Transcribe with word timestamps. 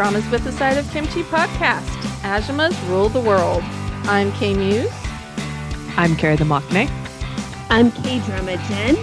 Dramas 0.00 0.26
with 0.30 0.46
a 0.46 0.52
Side 0.52 0.78
of 0.78 0.90
Kimchi 0.92 1.22
podcast. 1.24 1.84
Ajumas 2.22 2.72
rule 2.88 3.10
the 3.10 3.20
world. 3.20 3.62
I'm 4.04 4.32
Kay 4.32 4.54
Muse. 4.54 4.90
I'm 5.94 6.16
Carrie 6.16 6.36
the 6.36 6.44
Mockney. 6.44 6.88
I'm 7.68 7.92
K 7.92 8.18
Drama 8.20 8.56
Jen. 8.66 8.96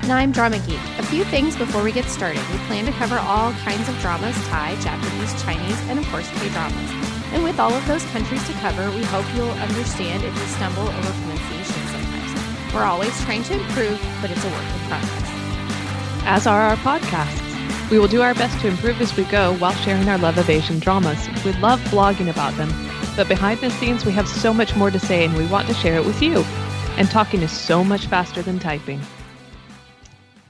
And 0.00 0.10
I'm 0.10 0.32
Drama 0.32 0.58
Geek. 0.60 0.80
A 0.96 1.02
few 1.02 1.24
things 1.24 1.54
before 1.54 1.82
we 1.82 1.92
get 1.92 2.06
started. 2.06 2.40
We 2.50 2.56
plan 2.64 2.86
to 2.86 2.92
cover 2.92 3.18
all 3.18 3.52
kinds 3.60 3.86
of 3.90 4.00
dramas 4.00 4.34
Thai, 4.46 4.74
Japanese, 4.76 5.42
Chinese, 5.42 5.78
and 5.90 5.98
of 5.98 6.06
course 6.06 6.30
K 6.30 6.48
dramas. 6.48 6.90
And 7.34 7.44
with 7.44 7.60
all 7.60 7.74
of 7.74 7.86
those 7.86 8.04
countries 8.06 8.42
to 8.46 8.54
cover, 8.54 8.90
we 8.96 9.04
hope 9.04 9.26
you'll 9.36 9.50
understand 9.50 10.24
if 10.24 10.32
we 10.32 10.46
stumble 10.46 10.88
over 10.88 11.12
pronunciation 11.12 11.82
sometimes. 11.92 12.72
We're 12.72 12.84
always 12.84 13.12
trying 13.26 13.42
to 13.42 13.52
improve, 13.52 14.00
but 14.22 14.30
it's 14.30 14.42
a 14.42 14.48
work 14.48 14.64
in 14.64 14.80
progress. 14.88 15.30
As 16.24 16.46
are 16.46 16.62
our 16.62 16.76
podcasts. 16.76 17.51
We 17.90 17.98
will 17.98 18.08
do 18.08 18.22
our 18.22 18.34
best 18.34 18.60
to 18.60 18.68
improve 18.68 19.00
as 19.00 19.16
we 19.16 19.24
go 19.24 19.54
while 19.56 19.72
sharing 19.72 20.08
our 20.08 20.18
love 20.18 20.38
of 20.38 20.48
Asian 20.48 20.78
dramas. 20.78 21.28
We 21.44 21.52
love 21.54 21.80
blogging 21.90 22.30
about 22.30 22.56
them, 22.56 22.70
but 23.16 23.28
behind 23.28 23.60
the 23.60 23.70
scenes, 23.70 24.04
we 24.04 24.12
have 24.12 24.28
so 24.28 24.54
much 24.54 24.74
more 24.76 24.90
to 24.90 24.98
say 24.98 25.24
and 25.24 25.36
we 25.36 25.46
want 25.46 25.68
to 25.68 25.74
share 25.74 25.96
it 25.96 26.06
with 26.06 26.22
you. 26.22 26.44
And 26.96 27.10
talking 27.10 27.42
is 27.42 27.52
so 27.52 27.84
much 27.84 28.06
faster 28.06 28.42
than 28.42 28.58
typing. 28.58 29.00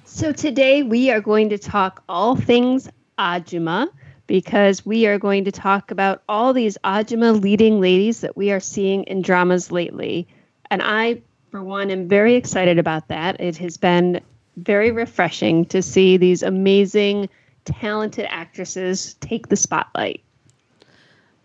So 0.05 0.33
today 0.33 0.83
we 0.83 1.11
are 1.11 1.21
going 1.21 1.49
to 1.49 1.59
talk 1.59 2.03
all 2.09 2.37
things 2.37 2.89
Ajuma 3.19 3.89
because 4.27 4.85
we 4.87 5.07
are 5.07 5.19
going 5.19 5.45
to 5.45 5.53
talk 5.53 5.91
about 5.91 6.23
all 6.29 6.53
these 6.53 6.79
Ajuma 6.85 7.41
leading 7.41 7.81
ladies 7.81 8.21
that 8.21 8.37
we 8.37 8.53
are 8.53 8.61
seeing 8.61 9.05
in 9.05 9.23
dramas 9.23 9.73
lately. 9.73 10.29
And 10.71 10.83
I, 10.83 11.23
for 11.51 11.63
one, 11.63 11.91
am 11.91 12.09
very 12.09 12.35
excited 12.35 12.79
about 12.79 13.09
that. 13.09 13.41
It 13.41 13.57
has 13.57 13.77
been 13.77 14.21
very 14.57 14.91
refreshing 14.91 15.65
to 15.67 15.83
see 15.83 16.17
these 16.17 16.43
amazing, 16.43 17.29
talented 17.65 18.27
actresses 18.29 19.15
take 19.15 19.49
the 19.49 19.57
spotlight. 19.57 20.23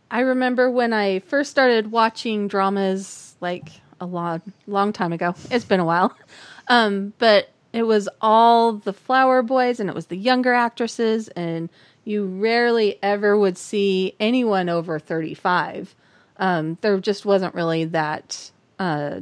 I 0.10 0.22
remember 0.22 0.72
when 0.72 0.94
I 0.94 1.20
first 1.20 1.52
started 1.52 1.92
watching 1.92 2.48
dramas 2.48 3.36
like 3.42 3.70
a 4.00 4.06
long, 4.06 4.42
long 4.66 4.94
time 4.94 5.12
ago. 5.12 5.36
It's 5.52 5.66
been 5.66 5.80
a 5.80 5.86
while. 5.86 6.16
Um, 6.70 7.14
but 7.18 7.50
it 7.72 7.84
was 7.84 8.10
all 8.20 8.74
the 8.74 8.92
flower 8.92 9.42
boys 9.42 9.80
and 9.80 9.90
it 9.90 9.96
was 9.96 10.08
the 10.08 10.18
younger 10.18 10.52
actresses, 10.52 11.30
and 11.30 11.70
you 12.04 12.26
rarely 12.26 13.00
ever 13.02 13.38
would 13.38 13.58
see 13.58 14.16
anyone 14.20 14.68
over 14.68 15.00
35. 15.00 15.96
Um, 16.36 16.78
there 16.82 17.00
just 17.00 17.26
wasn't 17.26 17.56
really 17.56 17.86
that 17.86 18.52
uh, 18.80 19.22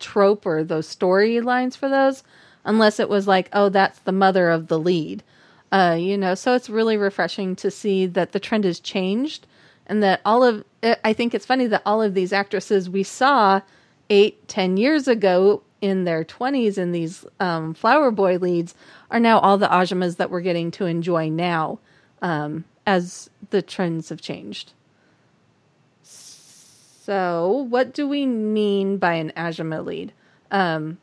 trope 0.00 0.44
or 0.44 0.64
those 0.64 0.92
storylines 0.92 1.76
for 1.76 1.88
those 1.88 2.24
unless 2.64 3.00
it 3.00 3.08
was 3.08 3.26
like, 3.26 3.48
oh, 3.52 3.68
that's 3.68 3.98
the 4.00 4.12
mother 4.12 4.50
of 4.50 4.68
the 4.68 4.78
lead. 4.78 5.22
Uh, 5.70 5.96
you 5.98 6.18
know, 6.18 6.34
so 6.34 6.54
it's 6.54 6.68
really 6.68 6.96
refreshing 6.96 7.56
to 7.56 7.70
see 7.70 8.06
that 8.06 8.32
the 8.32 8.40
trend 8.40 8.64
has 8.64 8.78
changed 8.78 9.46
and 9.86 10.02
that 10.02 10.20
all 10.24 10.44
of 10.44 10.64
I 10.82 11.12
think 11.12 11.34
it's 11.34 11.46
funny 11.46 11.66
that 11.68 11.82
all 11.86 12.02
of 12.02 12.14
these 12.14 12.32
actresses 12.32 12.90
we 12.90 13.02
saw 13.02 13.60
eight, 14.10 14.46
ten 14.48 14.76
years 14.76 15.08
ago 15.08 15.62
in 15.80 16.04
their 16.04 16.24
20s 16.24 16.78
in 16.78 16.92
these 16.92 17.24
um, 17.40 17.74
flower 17.74 18.10
boy 18.10 18.38
leads 18.38 18.74
are 19.10 19.18
now 19.18 19.38
all 19.40 19.58
the 19.58 19.66
ajumas 19.66 20.16
that 20.16 20.30
we're 20.30 20.40
getting 20.40 20.70
to 20.70 20.86
enjoy 20.86 21.28
now 21.28 21.78
um, 22.22 22.64
as 22.86 23.28
the 23.50 23.60
trends 23.60 24.08
have 24.08 24.20
changed. 24.20 24.72
So, 26.02 27.66
what 27.68 27.92
do 27.92 28.06
we 28.06 28.26
mean 28.26 28.96
by 28.96 29.14
an 29.14 29.32
ajuma 29.36 29.84
lead? 29.84 30.12
Um, 30.52 30.98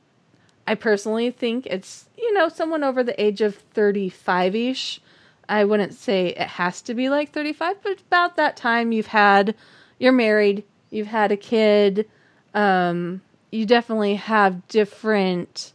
I 0.70 0.76
personally 0.76 1.32
think 1.32 1.66
it's, 1.66 2.08
you 2.16 2.32
know, 2.32 2.48
someone 2.48 2.84
over 2.84 3.04
the 3.04 3.20
age 3.20 3.42
of 3.42 3.56
35 3.56 4.56
ish. 4.56 5.02
I 5.50 5.66
wouldn't 5.66 5.96
say 5.96 6.28
it 6.28 6.48
has 6.48 6.84
to 6.84 6.94
be 6.94 7.10
like 7.10 7.32
35, 7.32 7.82
but 7.82 8.02
about 8.02 8.36
that 8.36 8.56
time 8.56 8.92
you've 8.92 9.08
had, 9.08 9.56
you're 9.98 10.12
married, 10.12 10.64
you've 10.92 11.08
had 11.08 11.32
a 11.32 11.38
kid, 11.38 12.08
um, 12.54 13.22
you 13.52 13.66
definitely 13.66 14.14
have 14.14 14.68
different 14.68 15.74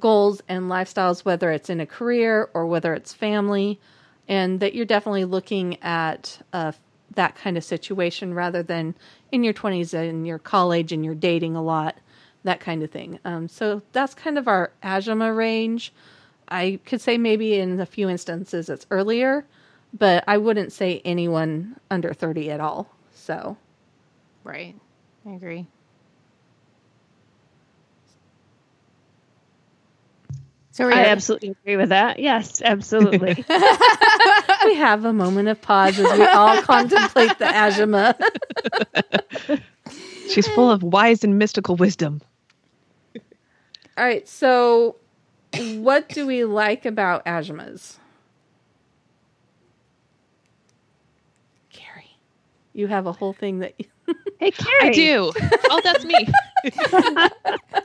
goals 0.00 0.42
and 0.48 0.64
lifestyles, 0.64 1.24
whether 1.24 1.52
it's 1.52 1.70
in 1.70 1.78
a 1.78 1.86
career 1.86 2.50
or 2.54 2.66
whether 2.66 2.92
it's 2.92 3.12
family, 3.12 3.78
and 4.26 4.58
that 4.58 4.74
you're 4.74 4.84
definitely 4.84 5.26
looking 5.26 5.80
at 5.80 6.42
uh, 6.52 6.72
that 7.14 7.36
kind 7.36 7.56
of 7.56 7.62
situation 7.62 8.34
rather 8.34 8.64
than 8.64 8.96
in 9.30 9.44
your 9.44 9.54
20s 9.54 9.94
and 9.94 10.26
your 10.26 10.40
college 10.40 10.90
and 10.90 11.04
you're 11.04 11.14
dating 11.14 11.54
a 11.54 11.62
lot 11.62 11.94
that 12.44 12.60
kind 12.60 12.82
of 12.82 12.90
thing. 12.90 13.18
Um, 13.24 13.48
so 13.48 13.82
that's 13.92 14.14
kind 14.14 14.38
of 14.38 14.48
our 14.48 14.70
Ajuma 14.82 15.36
range. 15.36 15.92
I 16.48 16.78
could 16.84 17.00
say 17.00 17.18
maybe 17.18 17.58
in 17.58 17.80
a 17.80 17.86
few 17.86 18.08
instances 18.08 18.68
it's 18.68 18.86
earlier, 18.90 19.44
but 19.92 20.24
I 20.26 20.38
wouldn't 20.38 20.72
say 20.72 21.02
anyone 21.04 21.76
under 21.90 22.14
30 22.14 22.50
at 22.50 22.60
all. 22.60 22.90
So, 23.14 23.56
right. 24.44 24.74
I 25.26 25.32
agree. 25.32 25.66
So 30.72 30.88
I 30.88 31.04
absolutely 31.04 31.50
agree 31.50 31.76
with 31.76 31.90
that. 31.90 32.18
Yes, 32.18 32.60
absolutely. 32.60 33.36
we 34.64 34.74
have 34.74 35.04
a 35.04 35.12
moment 35.12 35.46
of 35.46 35.62
pause 35.62 35.96
as 36.00 36.18
we 36.18 36.26
all 36.26 36.60
contemplate 36.62 37.38
the 37.38 37.44
Ajuma. 37.44 38.16
She's 40.28 40.48
full 40.48 40.72
of 40.72 40.82
wise 40.82 41.22
and 41.22 41.38
mystical 41.38 41.76
wisdom. 41.76 42.20
All 43.96 44.04
right, 44.04 44.26
so 44.28 44.96
what 45.76 46.08
do 46.08 46.26
we 46.26 46.44
like 46.44 46.84
about 46.84 47.24
Ajumas? 47.26 47.98
Carrie, 51.70 52.18
you 52.72 52.88
have 52.88 53.06
a 53.06 53.12
whole 53.12 53.32
thing 53.32 53.60
that. 53.60 53.74
You... 53.78 53.86
hey, 54.40 54.50
Carrie. 54.50 54.88
I 54.88 54.90
do. 54.90 55.32
Oh, 55.70 55.80
that's 55.84 56.04
me. 56.04 56.26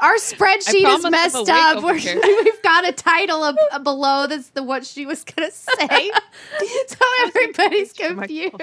Our 0.01 0.15
spreadsheet 0.15 0.97
is 0.97 1.09
messed 1.09 1.49
up. 1.49 1.83
we've 1.83 2.61
got 2.63 2.87
a 2.87 2.91
title 2.91 3.43
of, 3.43 3.55
uh, 3.71 3.77
below 3.77 4.25
that's 4.25 4.49
the 4.49 4.63
what 4.63 4.85
she 4.85 5.05
was 5.05 5.23
gonna 5.23 5.51
say, 5.51 6.11
so 6.87 6.97
everybody's 7.27 7.93
confused. 7.93 8.55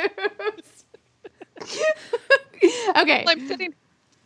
okay, 2.97 3.23
well, 3.25 3.29
I'm 3.29 3.47
sitting 3.47 3.73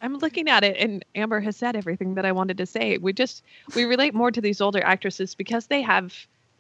I'm 0.01 0.17
looking 0.19 0.49
at 0.49 0.65
it 0.65 0.77
and 0.79 1.05
Amber 1.15 1.41
has 1.41 1.57
said 1.57 1.77
everything 1.77 2.15
that 2.15 2.25
I 2.25 2.33
wanted 2.33 2.59
to 2.59 2.67
say. 2.67 2.99
We 2.99 3.13
just 3.13 3.43
we 3.75 3.85
relate 3.85 4.15
more 4.15 4.31
to 4.31 4.41
these 4.41 4.61
older 4.61 4.83
actresses 4.83 5.35
because 5.35 5.67
they 5.67 5.83
have 5.83 6.15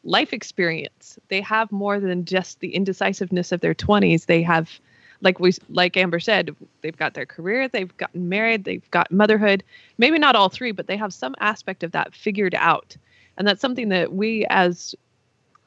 life 0.05 0.33
experience. 0.33 1.19
They 1.29 1.41
have 1.41 1.71
more 1.73 2.01
than 2.01 2.25
just 2.25 2.61
the 2.61 2.75
indecisiveness 2.75 3.53
of 3.53 3.61
their 3.61 3.75
20s. 3.75 4.27
They 4.27 4.43
have 4.43 4.81
like 5.23 5.39
we 5.39 5.53
like 5.69 5.97
Amber 5.97 6.21
said, 6.21 6.55
they've 6.81 6.97
got 6.97 7.15
their 7.15 7.27
career, 7.27 7.69
they've 7.69 7.95
gotten 7.97 8.29
married, 8.29 8.65
they've 8.65 8.91
got 8.91 9.11
motherhood. 9.13 9.63
Maybe 9.99 10.19
not 10.19 10.37
all 10.37 10.49
three, 10.49 10.73
but 10.73 10.87
they 10.87 10.97
have 10.97 11.13
some 11.13 11.35
aspect 11.41 11.83
of 11.83 11.93
that 11.93 12.15
figured 12.15 12.55
out. 12.55 12.97
And 13.37 13.47
that's 13.47 13.61
something 13.61 13.89
that 13.91 14.13
we 14.13 14.47
as 14.51 14.95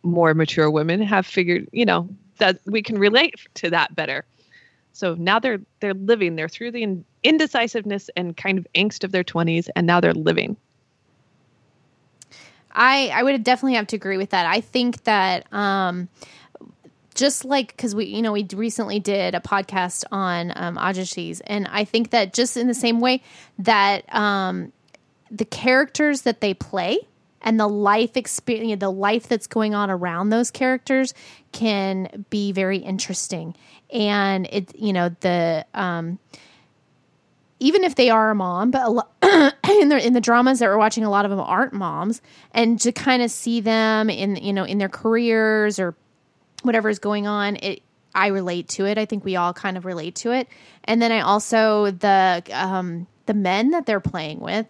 more 0.03 0.33
mature 0.33 0.69
women 0.69 1.01
have 1.01 1.25
figured, 1.25 1.67
you 1.71 1.85
know, 1.85 2.09
that 2.37 2.59
we 2.65 2.81
can 2.81 2.97
relate 2.97 3.35
to 3.55 3.69
that 3.69 3.95
better. 3.95 4.25
So 4.93 5.15
now 5.15 5.39
they're 5.39 5.59
they're 5.79 5.93
living. 5.93 6.35
They're 6.35 6.49
through 6.49 6.71
the 6.71 7.03
indecisiveness 7.23 8.09
and 8.15 8.37
kind 8.37 8.57
of 8.57 8.67
angst 8.75 9.03
of 9.03 9.11
their 9.11 9.23
20s 9.23 9.69
and 9.75 9.85
now 9.85 9.99
they're 9.99 10.13
living. 10.13 10.55
I 12.71 13.11
I 13.13 13.23
would 13.23 13.43
definitely 13.43 13.75
have 13.75 13.87
to 13.87 13.95
agree 13.95 14.17
with 14.17 14.29
that. 14.29 14.45
I 14.45 14.61
think 14.61 15.03
that 15.03 15.51
um 15.51 16.09
just 17.15 17.45
like 17.45 17.75
because 17.75 17.93
we 17.93 18.05
you 18.05 18.21
know 18.21 18.31
we 18.31 18.47
recently 18.53 18.99
did 18.99 19.35
a 19.35 19.39
podcast 19.39 20.03
on 20.11 20.51
um 20.55 20.77
ajushis 20.77 21.41
and 21.45 21.67
i 21.71 21.83
think 21.83 22.09
that 22.09 22.33
just 22.33 22.57
in 22.57 22.67
the 22.67 22.73
same 22.73 22.99
way 22.99 23.21
that 23.59 24.03
um 24.13 24.73
the 25.29 25.45
characters 25.45 26.23
that 26.23 26.41
they 26.41 26.55
play 26.55 26.97
and 27.43 27.59
the 27.59 27.67
life 27.67 28.15
experience 28.17 28.79
the 28.79 28.91
life 28.91 29.27
that's 29.27 29.47
going 29.47 29.73
on 29.73 29.89
around 29.89 30.29
those 30.29 30.51
characters 30.51 31.13
can 31.51 32.25
be 32.29 32.51
very 32.51 32.77
interesting 32.77 33.55
and 33.91 34.47
it 34.51 34.75
you 34.75 34.93
know 34.93 35.09
the 35.21 35.65
um 35.73 36.19
even 37.59 37.83
if 37.83 37.95
they 37.95 38.09
are 38.09 38.31
a 38.31 38.35
mom 38.35 38.71
but 38.71 38.83
a 38.83 38.89
lo- 38.89 39.09
in 39.81 39.89
the 39.89 40.05
in 40.05 40.13
the 40.13 40.21
dramas 40.21 40.59
that 40.59 40.67
we're 40.67 40.77
watching 40.77 41.03
a 41.03 41.09
lot 41.09 41.25
of 41.25 41.31
them 41.31 41.39
aren't 41.39 41.73
moms 41.73 42.21
and 42.51 42.79
to 42.79 42.91
kind 42.91 43.21
of 43.21 43.29
see 43.29 43.61
them 43.61 44.09
in 44.09 44.35
you 44.37 44.53
know 44.53 44.63
in 44.63 44.77
their 44.77 44.89
careers 44.89 45.79
or 45.79 45.95
whatever 46.63 46.89
is 46.89 46.99
going 46.99 47.27
on 47.27 47.55
it 47.57 47.81
I 48.15 48.27
relate 48.27 48.67
to 48.69 48.85
it. 48.85 48.97
I 48.97 49.05
think 49.05 49.25
we 49.25 49.35
all 49.35 49.53
kind 49.53 49.77
of 49.77 49.85
relate 49.85 50.15
to 50.17 50.31
it. 50.31 50.47
And 50.83 51.01
then 51.01 51.11
I 51.11 51.21
also 51.21 51.91
the 51.91 52.43
um 52.51 53.07
the 53.25 53.33
men 53.33 53.71
that 53.71 53.85
they're 53.85 53.99
playing 53.99 54.39
with 54.39 54.67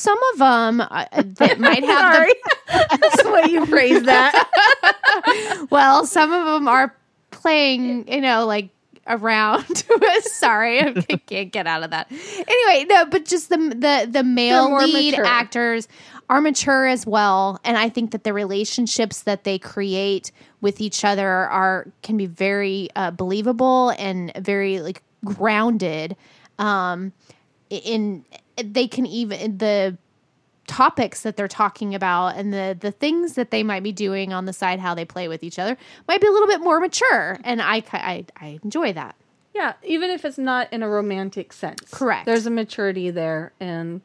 some 0.00 0.18
of 0.32 0.38
them 0.38 0.80
uh, 0.80 1.04
that 1.12 1.60
might 1.60 1.84
have 1.84 2.14
the 2.14 2.36
that's 3.00 3.22
the 3.22 3.30
way 3.30 3.44
you 3.50 3.66
phrase 3.66 4.02
that. 4.04 5.66
well, 5.70 6.06
some 6.06 6.32
of 6.32 6.46
them 6.46 6.68
are 6.68 6.96
playing, 7.30 8.08
you 8.08 8.22
know, 8.22 8.46
like 8.46 8.70
around. 9.06 9.84
Sorry, 10.22 10.80
I 10.80 10.92
can't 11.26 11.52
get 11.52 11.66
out 11.66 11.82
of 11.82 11.90
that. 11.90 12.10
Anyway, 12.10 12.86
no, 12.88 13.04
but 13.06 13.26
just 13.26 13.50
the 13.50 13.58
the 13.58 14.08
the 14.10 14.24
male 14.24 14.74
lead 14.76 15.12
mature. 15.12 15.26
actors 15.26 15.86
are 16.30 16.40
mature 16.40 16.86
as 16.86 17.04
well 17.04 17.58
and 17.64 17.76
i 17.76 17.88
think 17.88 18.12
that 18.12 18.22
the 18.22 18.32
relationships 18.32 19.22
that 19.22 19.42
they 19.42 19.58
create 19.58 20.30
with 20.60 20.80
each 20.80 21.04
other 21.04 21.28
are 21.28 21.88
can 22.02 22.16
be 22.16 22.26
very 22.26 22.88
uh, 22.94 23.10
believable 23.10 23.92
and 23.98 24.30
very 24.36 24.78
like 24.78 25.02
grounded 25.24 26.16
um 26.60 27.12
in 27.68 28.24
they 28.62 28.86
can 28.88 29.06
even 29.06 29.58
the 29.58 29.96
topics 30.66 31.22
that 31.22 31.36
they're 31.36 31.48
talking 31.48 31.94
about 31.94 32.36
and 32.36 32.52
the 32.52 32.76
the 32.78 32.92
things 32.92 33.34
that 33.34 33.50
they 33.50 33.62
might 33.62 33.82
be 33.82 33.90
doing 33.90 34.32
on 34.32 34.44
the 34.44 34.52
side 34.52 34.78
how 34.78 34.94
they 34.94 35.04
play 35.04 35.26
with 35.26 35.42
each 35.42 35.58
other 35.58 35.76
might 36.06 36.20
be 36.20 36.28
a 36.28 36.30
little 36.30 36.46
bit 36.46 36.60
more 36.60 36.78
mature 36.78 37.38
and 37.42 37.60
i 37.60 37.82
i, 37.92 38.24
I 38.36 38.60
enjoy 38.62 38.92
that 38.92 39.16
Yeah, 39.52 39.72
even 39.82 40.10
if 40.10 40.24
it's 40.24 40.38
not 40.38 40.72
in 40.72 40.84
a 40.84 40.88
romantic 40.88 41.52
sense. 41.52 41.90
Correct. 41.90 42.24
There's 42.24 42.46
a 42.46 42.50
maturity 42.50 43.10
there 43.10 43.52
and 43.58 44.00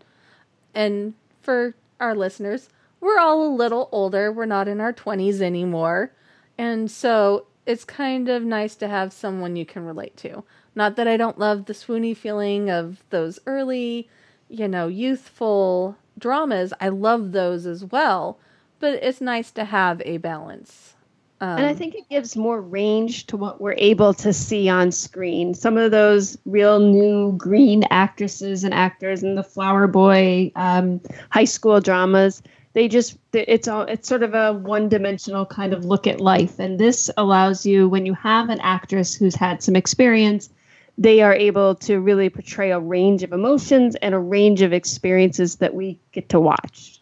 and 0.73 1.13
for 1.41 1.75
our 1.99 2.15
listeners, 2.15 2.69
we're 2.99 3.19
all 3.19 3.45
a 3.45 3.53
little 3.53 3.87
older. 3.91 4.31
We're 4.31 4.47
not 4.47 4.67
in 4.67 4.81
our 4.81 4.91
20s 4.91 5.39
anymore. 5.41 6.11
And 6.57 6.89
so 6.89 7.45
it's 7.67 7.85
kind 7.85 8.27
of 8.27 8.43
nice 8.43 8.75
to 8.77 8.87
have 8.87 9.13
someone 9.13 9.55
you 9.55 9.65
can 9.65 9.85
relate 9.85 10.17
to. 10.17 10.43
Not 10.73 10.95
that 10.95 11.07
I 11.07 11.15
don't 11.15 11.37
love 11.37 11.65
the 11.65 11.73
swoony 11.73 12.17
feeling 12.17 12.69
of 12.71 13.03
those 13.11 13.39
early, 13.45 14.09
you 14.49 14.67
know, 14.67 14.87
youthful 14.87 15.95
dramas. 16.17 16.73
I 16.79 16.89
love 16.89 17.31
those 17.31 17.65
as 17.65 17.83
well, 17.85 18.39
but 18.79 18.93
it's 19.03 19.21
nice 19.21 19.51
to 19.51 19.65
have 19.65 20.01
a 20.05 20.17
balance. 20.17 20.95
Um, 21.41 21.57
and 21.57 21.65
I 21.65 21.73
think 21.73 21.95
it 21.95 22.07
gives 22.09 22.37
more 22.37 22.61
range 22.61 23.27
to 23.27 23.37
what 23.37 23.59
we're 23.59 23.75
able 23.77 24.13
to 24.15 24.31
see 24.31 24.69
on 24.69 24.91
screen. 24.91 25.53
Some 25.53 25.77
of 25.77 25.91
those 25.91 26.37
real 26.45 26.79
new 26.79 27.33
green 27.37 27.83
actresses 27.91 28.63
and 28.63 28.73
actors 28.73 29.21
in 29.21 29.35
the 29.35 29.43
Flower 29.43 29.85
Boy 29.85 30.51
um, 30.55 31.01
high 31.31 31.43
school 31.45 31.81
dramas, 31.81 32.41
they 32.71 32.87
just 32.87 33.17
it's 33.33 33.67
all 33.67 33.81
it's 33.81 34.07
sort 34.07 34.23
of 34.23 34.33
a 34.33 34.53
one-dimensional 34.53 35.45
kind 35.45 35.73
of 35.73 35.83
look 35.83 36.07
at 36.07 36.21
life. 36.21 36.57
And 36.57 36.79
this 36.79 37.11
allows 37.17 37.65
you 37.65 37.89
when 37.89 38.05
you 38.05 38.13
have 38.13 38.49
an 38.49 38.59
actress 38.61 39.13
who's 39.13 39.35
had 39.35 39.61
some 39.61 39.75
experience, 39.75 40.49
they 40.97 41.21
are 41.21 41.33
able 41.33 41.75
to 41.75 41.99
really 41.99 42.29
portray 42.29 42.71
a 42.71 42.79
range 42.79 43.23
of 43.23 43.33
emotions 43.33 43.95
and 43.95 44.15
a 44.15 44.19
range 44.19 44.61
of 44.61 44.73
experiences 44.73 45.57
that 45.57 45.73
we 45.73 45.99
get 46.11 46.29
to 46.29 46.39
watch. 46.39 47.01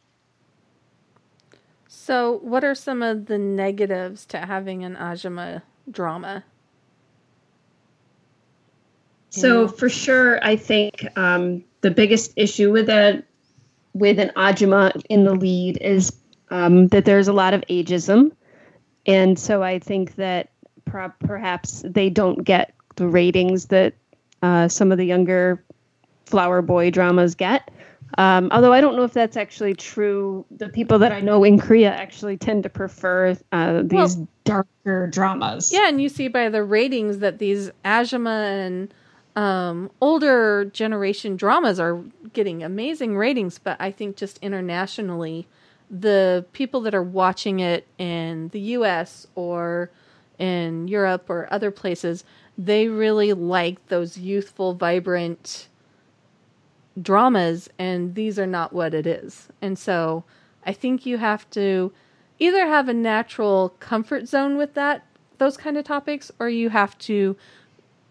So, 1.87 2.39
what 2.39 2.63
are 2.63 2.75
some 2.75 3.01
of 3.01 3.27
the 3.27 3.37
negatives 3.37 4.25
to 4.27 4.39
having 4.39 4.83
an 4.83 4.95
Ajima 4.95 5.61
drama? 5.89 6.43
So 9.29 9.67
for 9.67 9.89
sure, 9.89 10.43
I 10.45 10.55
think 10.55 11.07
um, 11.17 11.63
the 11.81 11.89
biggest 11.89 12.33
issue 12.35 12.71
with 12.71 12.87
a 12.87 13.23
with 13.93 14.19
an 14.19 14.31
Ajima 14.35 15.01
in 15.09 15.23
the 15.23 15.33
lead 15.33 15.77
is 15.81 16.15
um, 16.51 16.87
that 16.89 17.05
there's 17.05 17.27
a 17.27 17.33
lot 17.33 17.55
of 17.55 17.61
ageism, 17.61 18.31
and 19.07 19.39
so 19.39 19.63
I 19.63 19.79
think 19.79 20.15
that 20.15 20.51
perhaps 20.85 21.83
they 21.83 22.11
don't 22.11 22.43
get 22.43 22.75
the 22.95 23.07
ratings 23.07 23.65
that 23.65 23.93
uh, 24.41 24.67
some 24.67 24.91
of 24.91 24.97
the 24.97 25.05
younger 25.05 25.63
flower 26.25 26.61
boy 26.61 26.91
dramas 26.91 27.35
get. 27.35 27.69
Um, 28.17 28.49
although 28.51 28.73
I 28.73 28.81
don't 28.81 28.95
know 28.95 29.03
if 29.03 29.13
that's 29.13 29.37
actually 29.37 29.73
true. 29.73 30.45
The 30.51 30.69
people 30.69 30.99
that 30.99 31.11
I 31.11 31.19
know 31.21 31.43
in 31.43 31.59
Korea 31.59 31.91
actually 31.91 32.37
tend 32.37 32.63
to 32.63 32.69
prefer 32.69 33.35
uh, 33.51 33.81
these 33.83 34.17
Well- 34.17 34.27
darker 34.43 35.07
dramas. 35.07 35.71
Yeah, 35.71 35.87
and 35.87 36.01
you 36.01 36.09
see 36.09 36.27
by 36.27 36.49
the 36.49 36.63
ratings 36.63 37.19
that 37.19 37.39
these 37.39 37.71
Ajima 37.85 38.65
and 38.65 38.93
um, 39.35 39.89
older 39.99 40.65
generation 40.65 41.35
dramas 41.37 41.79
are 41.79 42.03
getting 42.33 42.61
amazing 42.61 43.17
ratings, 43.17 43.57
but 43.57 43.77
I 43.79 43.89
think 43.89 44.15
just 44.15 44.37
internationally, 44.43 45.47
the 45.89 46.45
people 46.53 46.81
that 46.81 46.93
are 46.93 47.01
watching 47.03 47.59
it 47.59 47.87
in 47.97 48.49
the 48.49 48.59
US 48.59 49.25
or 49.33 49.89
in 50.37 50.87
Europe 50.87 51.29
or 51.29 51.47
other 51.51 51.71
places, 51.71 52.23
they 52.57 52.87
really 52.87 53.33
like 53.33 53.87
those 53.87 54.17
youthful, 54.17 54.73
vibrant 54.73 55.67
dramas, 57.01 57.69
and 57.79 58.15
these 58.15 58.37
are 58.37 58.47
not 58.47 58.73
what 58.73 58.93
it 58.93 59.07
is. 59.07 59.49
And 59.61 59.77
so 59.77 60.23
I 60.65 60.73
think 60.73 61.05
you 61.05 61.17
have 61.17 61.49
to 61.51 61.91
either 62.39 62.67
have 62.67 62.87
a 62.87 62.93
natural 62.93 63.69
comfort 63.79 64.27
zone 64.27 64.57
with 64.57 64.73
that, 64.75 65.05
those 65.37 65.57
kind 65.57 65.77
of 65.77 65.85
topics, 65.85 66.31
or 66.39 66.49
you 66.49 66.69
have 66.69 66.97
to 66.99 67.35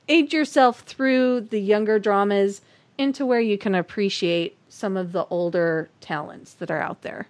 age 0.09 0.33
yourself 0.33 0.81
through 0.81 1.41
the 1.41 1.61
younger 1.61 1.99
dramas 1.99 2.61
into 2.99 3.25
where 3.25 3.41
you 3.41 3.57
can 3.57 3.75
appreciate 3.75 4.57
some 4.69 4.97
of 4.97 5.13
the 5.13 5.27
older 5.27 5.89
talents 6.01 6.55
that 6.55 6.71
are 6.71 6.81
out 6.81 7.03
there. 7.03 7.29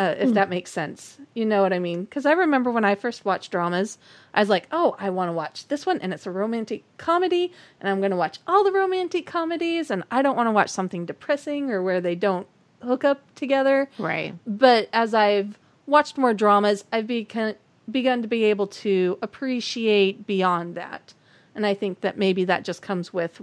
Uh, 0.00 0.14
if 0.18 0.32
that 0.32 0.48
makes 0.48 0.72
sense. 0.72 1.18
You 1.34 1.44
know 1.44 1.60
what 1.60 1.74
I 1.74 1.78
mean? 1.78 2.04
Because 2.04 2.24
I 2.24 2.32
remember 2.32 2.70
when 2.70 2.86
I 2.86 2.94
first 2.94 3.26
watched 3.26 3.50
dramas, 3.50 3.98
I 4.32 4.40
was 4.40 4.48
like, 4.48 4.66
oh, 4.72 4.96
I 4.98 5.10
want 5.10 5.28
to 5.28 5.34
watch 5.34 5.68
this 5.68 5.84
one, 5.84 6.00
and 6.00 6.14
it's 6.14 6.24
a 6.26 6.30
romantic 6.30 6.84
comedy, 6.96 7.52
and 7.78 7.86
I'm 7.86 7.98
going 7.98 8.10
to 8.10 8.16
watch 8.16 8.38
all 8.46 8.64
the 8.64 8.72
romantic 8.72 9.26
comedies, 9.26 9.90
and 9.90 10.02
I 10.10 10.22
don't 10.22 10.36
want 10.36 10.46
to 10.46 10.52
watch 10.52 10.70
something 10.70 11.04
depressing 11.04 11.70
or 11.70 11.82
where 11.82 12.00
they 12.00 12.14
don't 12.14 12.46
hook 12.82 13.04
up 13.04 13.20
together. 13.34 13.90
right 13.98 14.34
But 14.46 14.88
as 14.90 15.12
I've 15.12 15.58
watched 15.84 16.16
more 16.16 16.32
dramas, 16.32 16.86
I've 16.90 17.06
begun, 17.06 17.56
begun 17.90 18.22
to 18.22 18.28
be 18.28 18.44
able 18.44 18.68
to 18.68 19.18
appreciate 19.20 20.26
beyond 20.26 20.76
that. 20.76 21.12
And 21.54 21.66
I 21.66 21.74
think 21.74 22.00
that 22.00 22.16
maybe 22.16 22.46
that 22.46 22.64
just 22.64 22.80
comes 22.80 23.12
with 23.12 23.42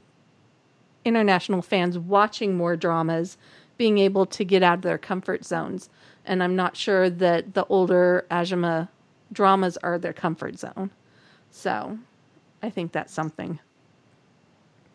international 1.06 1.62
fans 1.62 2.00
watching 2.00 2.58
more 2.58 2.76
dramas, 2.76 3.38
being 3.78 4.00
able 4.00 4.26
to 4.26 4.44
get 4.44 4.64
out 4.64 4.80
of 4.80 4.82
their 4.82 4.98
comfort 4.98 5.46
zones. 5.46 5.92
And 6.28 6.44
I'm 6.44 6.56
not 6.56 6.78
sure 6.78 7.10
that 7.10 7.54
the 7.54 7.66
older 7.66 8.26
Ajima 8.30 8.90
dramas 9.32 9.78
are 9.78 9.98
their 9.98 10.14
comfort 10.14 10.60
zone. 10.60 10.92
So 11.50 11.98
I 12.62 12.70
think 12.70 12.92
that's 12.92 13.14
something. 13.14 13.60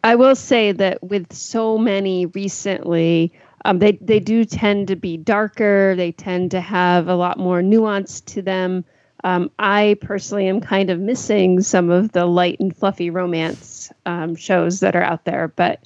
I 0.05 0.17
will 0.17 0.35
say 0.35 0.73
that 0.73 1.03
with 1.03 1.33
so 1.33 1.79
many 1.79 2.27
recently, 2.27 3.33
um, 3.65 3.79
they 3.79 3.93
they 3.93 4.21
do 4.21 4.45
tend 4.45 4.89
to 4.89 4.97
be 4.97 5.17
darker. 5.17 5.95
They 5.97 6.13
tend 6.13 6.51
to 6.53 6.61
have 6.61 7.09
a 7.09 7.15
lot 7.15 7.39
more 7.39 7.63
nuance 7.63 8.21
to 8.23 8.43
them. 8.43 8.85
Um, 9.25 9.51
I 9.59 9.97
personally 10.01 10.49
am 10.49 10.61
kind 10.61 10.91
of 10.91 10.99
missing 10.99 11.61
some 11.63 11.91
of 11.91 12.11
the 12.11 12.27
light 12.27 12.59
and 12.59 12.77
fluffy 12.77 13.11
romance 13.11 13.93
um, 14.05 14.35
shows 14.35 14.81
that 14.81 14.97
are 14.97 15.03
out 15.03 15.25
there, 15.25 15.47
but 15.49 15.81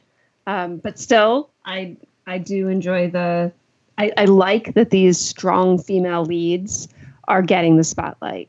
um, 0.47 0.79
but 0.79 0.99
still, 0.99 1.51
I 1.65 1.97
I 2.27 2.39
do 2.39 2.69
enjoy 2.69 3.11
the. 3.11 3.53
I, 3.99 4.13
I 4.17 4.25
like 4.27 4.75
that 4.75 4.91
these 4.91 5.19
strong 5.19 5.79
female 5.79 6.25
leads 6.25 6.89
are 7.29 7.43
getting 7.43 7.77
the 7.77 7.85
spotlight. 7.85 8.49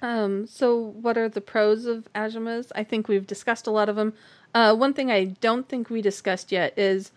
Um, 0.00 0.46
so, 0.46 0.76
what 0.76 1.18
are 1.18 1.28
the 1.28 1.40
pros 1.40 1.86
of 1.86 2.08
Ajimas? 2.14 2.70
I 2.74 2.84
think 2.84 3.08
we've 3.08 3.26
discussed 3.26 3.66
a 3.66 3.70
lot 3.70 3.88
of 3.88 3.96
them. 3.96 4.14
Uh, 4.54 4.74
one 4.74 4.92
thing 4.92 5.10
I 5.10 5.24
don't 5.24 5.68
think 5.68 5.90
we 5.90 6.02
discussed 6.02 6.52
yet 6.52 6.78
is 6.78 7.10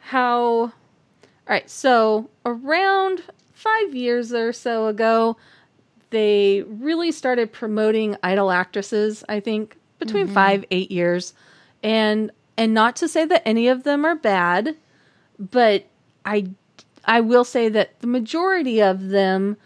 how. 0.00 0.72
All 1.46 1.54
right, 1.54 1.68
so 1.68 2.28
around 2.44 3.22
five 3.54 3.94
years 3.94 4.34
or 4.34 4.52
so 4.52 4.86
ago, 4.86 5.36
they 6.10 6.62
really 6.66 7.10
started 7.10 7.52
promoting 7.52 8.16
idol 8.22 8.50
actresses. 8.50 9.24
I 9.28 9.40
think 9.40 9.76
between 9.98 10.28
five 10.28 10.64
eight 10.70 10.90
years, 10.90 11.34
and 11.82 12.30
and 12.56 12.74
not 12.74 12.96
to 12.96 13.08
say 13.08 13.24
that 13.24 13.42
any 13.46 13.68
of 13.68 13.82
them 13.82 14.04
are 14.04 14.14
bad, 14.14 14.76
but 15.38 15.86
I 16.24 16.48
I 17.04 17.20
will 17.20 17.44
say 17.44 17.68
that 17.70 18.00
the 18.00 18.06
majority 18.06 18.82
of 18.82 19.08
them 19.08 19.56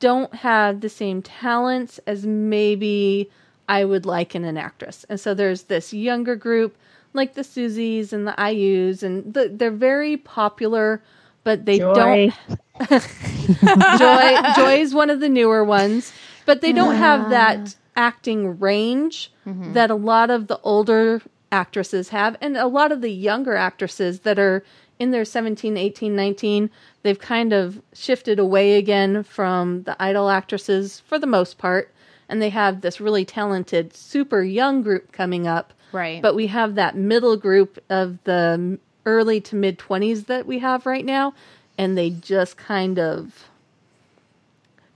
don't 0.00 0.34
have 0.34 0.80
the 0.80 0.88
same 0.88 1.22
talents 1.22 2.00
as 2.06 2.26
maybe 2.26 3.30
I 3.68 3.84
would 3.84 4.06
like 4.06 4.34
in 4.34 4.44
an 4.44 4.56
actress. 4.56 5.04
And 5.08 5.20
so 5.20 5.34
there's 5.34 5.64
this 5.64 5.92
younger 5.92 6.34
group 6.34 6.76
like 7.12 7.34
the 7.34 7.42
Susies 7.42 8.12
and 8.12 8.26
the 8.26 8.32
IUs 8.32 9.02
and 9.02 9.32
the, 9.32 9.48
they're 9.52 9.70
very 9.70 10.16
popular 10.16 11.02
but 11.46 11.64
they 11.64 11.78
Joy. 11.78 12.32
don't 12.80 12.90
Joy 12.90 14.52
Joy 14.56 14.80
is 14.80 14.92
one 14.92 15.10
of 15.10 15.20
the 15.20 15.28
newer 15.28 15.62
ones, 15.62 16.12
but 16.44 16.60
they 16.60 16.72
don't 16.72 16.96
have 16.96 17.26
ah. 17.26 17.28
that 17.28 17.76
acting 17.94 18.58
range 18.58 19.32
mm-hmm. 19.46 19.72
that 19.72 19.88
a 19.88 19.94
lot 19.94 20.28
of 20.28 20.48
the 20.48 20.58
older 20.62 21.22
actresses 21.52 22.08
have 22.08 22.36
and 22.40 22.56
a 22.56 22.66
lot 22.66 22.90
of 22.90 23.00
the 23.00 23.12
younger 23.12 23.54
actresses 23.54 24.20
that 24.20 24.40
are 24.40 24.64
in 24.98 25.10
their 25.10 25.24
17, 25.24 25.76
18, 25.76 26.16
19, 26.16 26.70
they've 27.02 27.18
kind 27.18 27.52
of 27.52 27.80
shifted 27.92 28.38
away 28.38 28.76
again 28.76 29.22
from 29.22 29.82
the 29.82 29.96
idol 30.02 30.30
actresses 30.30 31.00
for 31.00 31.18
the 31.18 31.26
most 31.26 31.58
part 31.58 31.92
and 32.28 32.42
they 32.42 32.50
have 32.50 32.80
this 32.80 33.00
really 33.00 33.24
talented 33.24 33.94
super 33.94 34.42
young 34.42 34.82
group 34.82 35.12
coming 35.12 35.46
up. 35.46 35.72
Right. 35.92 36.20
But 36.20 36.34
we 36.34 36.48
have 36.48 36.74
that 36.74 36.96
middle 36.96 37.36
group 37.36 37.82
of 37.88 38.18
the 38.24 38.78
early 39.04 39.40
to 39.42 39.54
mid 39.56 39.78
20s 39.78 40.26
that 40.26 40.46
we 40.46 40.58
have 40.58 40.86
right 40.86 41.04
now 41.04 41.34
and 41.78 41.96
they 41.96 42.10
just 42.10 42.56
kind 42.56 42.98
of 42.98 43.44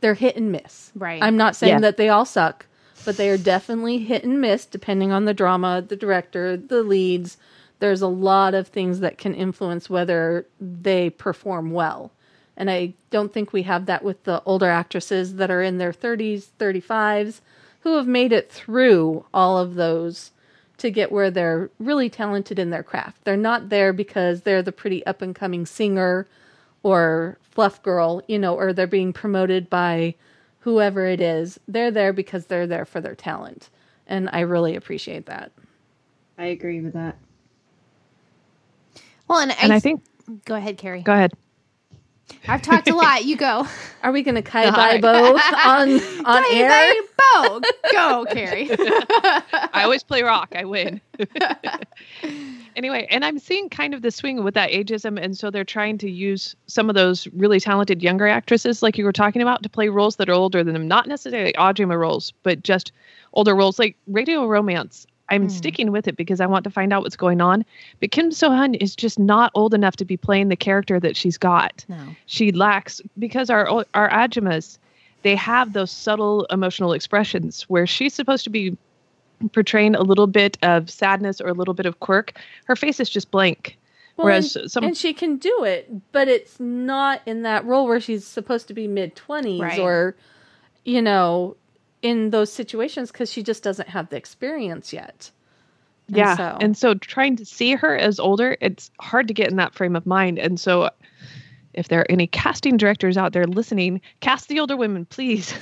they're 0.00 0.14
hit 0.14 0.36
and 0.36 0.50
miss. 0.50 0.90
Right. 0.94 1.22
I'm 1.22 1.36
not 1.36 1.54
saying 1.56 1.74
Yeah. 1.74 1.80
that 1.80 1.96
they 1.98 2.08
all 2.08 2.24
suck, 2.24 2.66
but 3.04 3.16
they 3.16 3.28
are 3.30 3.38
definitely 3.38 3.98
hit 3.98 4.24
and 4.24 4.40
miss 4.40 4.64
depending 4.64 5.12
on 5.12 5.26
the 5.26 5.34
drama, 5.34 5.82
the 5.86 5.96
director, 5.96 6.56
the 6.56 6.82
leads, 6.82 7.36
there's 7.80 8.02
a 8.02 8.06
lot 8.06 8.54
of 8.54 8.68
things 8.68 9.00
that 9.00 9.18
can 9.18 9.34
influence 9.34 9.90
whether 9.90 10.46
they 10.60 11.10
perform 11.10 11.72
well. 11.72 12.12
And 12.56 12.70
I 12.70 12.92
don't 13.10 13.32
think 13.32 13.52
we 13.52 13.62
have 13.62 13.86
that 13.86 14.04
with 14.04 14.24
the 14.24 14.42
older 14.44 14.68
actresses 14.68 15.36
that 15.36 15.50
are 15.50 15.62
in 15.62 15.78
their 15.78 15.92
30s, 15.92 16.48
35s, 16.58 17.40
who 17.80 17.96
have 17.96 18.06
made 18.06 18.32
it 18.32 18.52
through 18.52 19.24
all 19.32 19.58
of 19.58 19.74
those 19.74 20.32
to 20.76 20.90
get 20.90 21.10
where 21.10 21.30
they're 21.30 21.70
really 21.78 22.10
talented 22.10 22.58
in 22.58 22.70
their 22.70 22.82
craft. 22.82 23.24
They're 23.24 23.36
not 23.36 23.70
there 23.70 23.92
because 23.92 24.42
they're 24.42 24.62
the 24.62 24.72
pretty 24.72 25.04
up 25.06 25.22
and 25.22 25.34
coming 25.34 25.66
singer 25.66 26.26
or 26.82 27.38
fluff 27.42 27.82
girl, 27.82 28.22
you 28.28 28.38
know, 28.38 28.54
or 28.54 28.72
they're 28.72 28.86
being 28.86 29.12
promoted 29.12 29.70
by 29.70 30.14
whoever 30.60 31.06
it 31.06 31.20
is. 31.20 31.58
They're 31.66 31.90
there 31.90 32.12
because 32.12 32.46
they're 32.46 32.66
there 32.66 32.84
for 32.84 33.00
their 33.00 33.14
talent. 33.14 33.70
And 34.06 34.28
I 34.32 34.40
really 34.40 34.76
appreciate 34.76 35.26
that. 35.26 35.52
I 36.38 36.46
agree 36.46 36.80
with 36.80 36.94
that. 36.94 37.16
Well, 39.30 39.38
and, 39.38 39.52
And 39.62 39.72
I 39.72 39.78
think 39.78 40.02
go 40.44 40.56
ahead, 40.56 40.76
Carrie. 40.76 41.02
go 41.02 41.12
ahead. 41.12 41.32
I've 42.48 42.62
talked 42.62 42.88
a 42.88 42.94
lot. 42.94 43.24
You 43.24 43.36
go. 43.36 43.66
Are 44.02 44.12
we 44.12 44.22
going 44.22 44.34
to 44.36 44.42
kai 44.42 44.66
Hi. 44.66 44.98
bai 44.98 45.00
bo 45.00 45.36
on 45.36 45.90
on 46.26 46.42
Bye, 46.42 46.50
air? 46.52 46.68
bye, 46.68 47.00
Bo. 47.16 47.60
Go, 47.92 48.26
Carrie. 48.32 48.68
I 48.72 49.82
always 49.84 50.02
play 50.02 50.22
rock. 50.22 50.52
I 50.56 50.64
win. 50.64 51.00
anyway, 52.76 53.06
and 53.10 53.24
I'm 53.24 53.38
seeing 53.38 53.68
kind 53.68 53.94
of 53.94 54.02
the 54.02 54.10
swing 54.10 54.42
with 54.42 54.54
that 54.54 54.70
ageism, 54.70 55.22
and 55.22 55.36
so 55.36 55.50
they're 55.50 55.64
trying 55.64 55.98
to 55.98 56.10
use 56.10 56.56
some 56.66 56.88
of 56.88 56.94
those 56.96 57.26
really 57.28 57.60
talented 57.60 58.02
younger 58.02 58.26
actresses, 58.26 58.82
like 58.82 58.98
you 58.98 59.04
were 59.04 59.12
talking 59.12 59.42
about, 59.42 59.62
to 59.62 59.68
play 59.68 59.88
roles 59.88 60.16
that 60.16 60.28
are 60.28 60.32
older 60.34 60.64
than 60.64 60.72
them. 60.72 60.88
Not 60.88 61.06
necessarily 61.06 61.54
Audrey 61.56 61.84
roles, 61.84 62.32
but 62.42 62.62
just 62.62 62.90
older 63.34 63.54
roles, 63.54 63.78
like 63.78 63.96
Radio 64.08 64.46
Romance. 64.46 65.06
I'm 65.30 65.42
hmm. 65.42 65.48
sticking 65.48 65.92
with 65.92 66.08
it 66.08 66.16
because 66.16 66.40
I 66.40 66.46
want 66.46 66.64
to 66.64 66.70
find 66.70 66.92
out 66.92 67.02
what's 67.02 67.16
going 67.16 67.40
on. 67.40 67.64
But 68.00 68.10
Kim 68.10 68.32
So 68.32 68.50
Hyun 68.50 68.76
is 68.80 68.94
just 68.96 69.18
not 69.18 69.50
old 69.54 69.74
enough 69.74 69.96
to 69.96 70.04
be 70.04 70.16
playing 70.16 70.48
the 70.48 70.56
character 70.56 71.00
that 71.00 71.16
she's 71.16 71.38
got 71.38 71.84
No. 71.88 71.96
she 72.26 72.52
lacks 72.52 73.00
because 73.18 73.50
our 73.50 73.66
our 73.94 74.10
ajumas 74.10 74.78
they 75.22 75.36
have 75.36 75.74
those 75.74 75.90
subtle 75.90 76.46
emotional 76.46 76.92
expressions 76.92 77.62
where 77.64 77.86
she's 77.86 78.14
supposed 78.14 78.44
to 78.44 78.50
be 78.50 78.76
portraying 79.52 79.94
a 79.94 80.02
little 80.02 80.26
bit 80.26 80.58
of 80.62 80.90
sadness 80.90 81.40
or 81.40 81.48
a 81.48 81.54
little 81.54 81.74
bit 81.74 81.86
of 81.86 82.00
quirk 82.00 82.36
her 82.64 82.76
face 82.76 83.00
is 83.00 83.08
just 83.08 83.30
blank 83.30 83.78
Well, 84.16 84.26
whereas 84.26 84.56
and, 84.56 84.70
some 84.70 84.84
and 84.84 84.96
she 84.96 85.12
can 85.14 85.36
do 85.36 85.64
it, 85.64 85.90
but 86.12 86.28
it's 86.28 86.58
not 86.60 87.22
in 87.26 87.42
that 87.42 87.64
role 87.64 87.86
where 87.86 88.00
she's 88.00 88.26
supposed 88.26 88.68
to 88.68 88.74
be 88.74 88.86
mid 88.88 89.14
20s 89.16 89.60
Right. 89.60 89.78
or, 89.78 90.14
you 90.84 91.00
know, 91.02 91.56
in 92.02 92.30
those 92.30 92.52
situations 92.52 93.10
because 93.10 93.30
she 93.32 93.42
just 93.42 93.62
doesn't 93.62 93.88
have 93.88 94.08
the 94.08 94.16
experience 94.16 94.92
yet. 94.92 95.30
And 96.08 96.16
yeah 96.16 96.36
so- 96.36 96.58
and 96.60 96.76
so 96.76 96.94
trying 96.94 97.36
to 97.36 97.44
see 97.44 97.74
her 97.74 97.96
as 97.96 98.18
older 98.18 98.56
it's 98.60 98.90
hard 99.00 99.28
to 99.28 99.34
get 99.34 99.48
in 99.48 99.56
that 99.56 99.74
frame 99.74 99.94
of 99.94 100.06
mind 100.06 100.38
and 100.40 100.58
so 100.58 100.90
if 101.72 101.86
there 101.86 102.00
are 102.00 102.10
any 102.10 102.26
casting 102.26 102.76
directors 102.76 103.16
out 103.16 103.32
there 103.32 103.44
listening 103.46 104.00
cast 104.20 104.48
the 104.48 104.58
older 104.58 104.76
women 104.76 105.04
please 105.06 105.54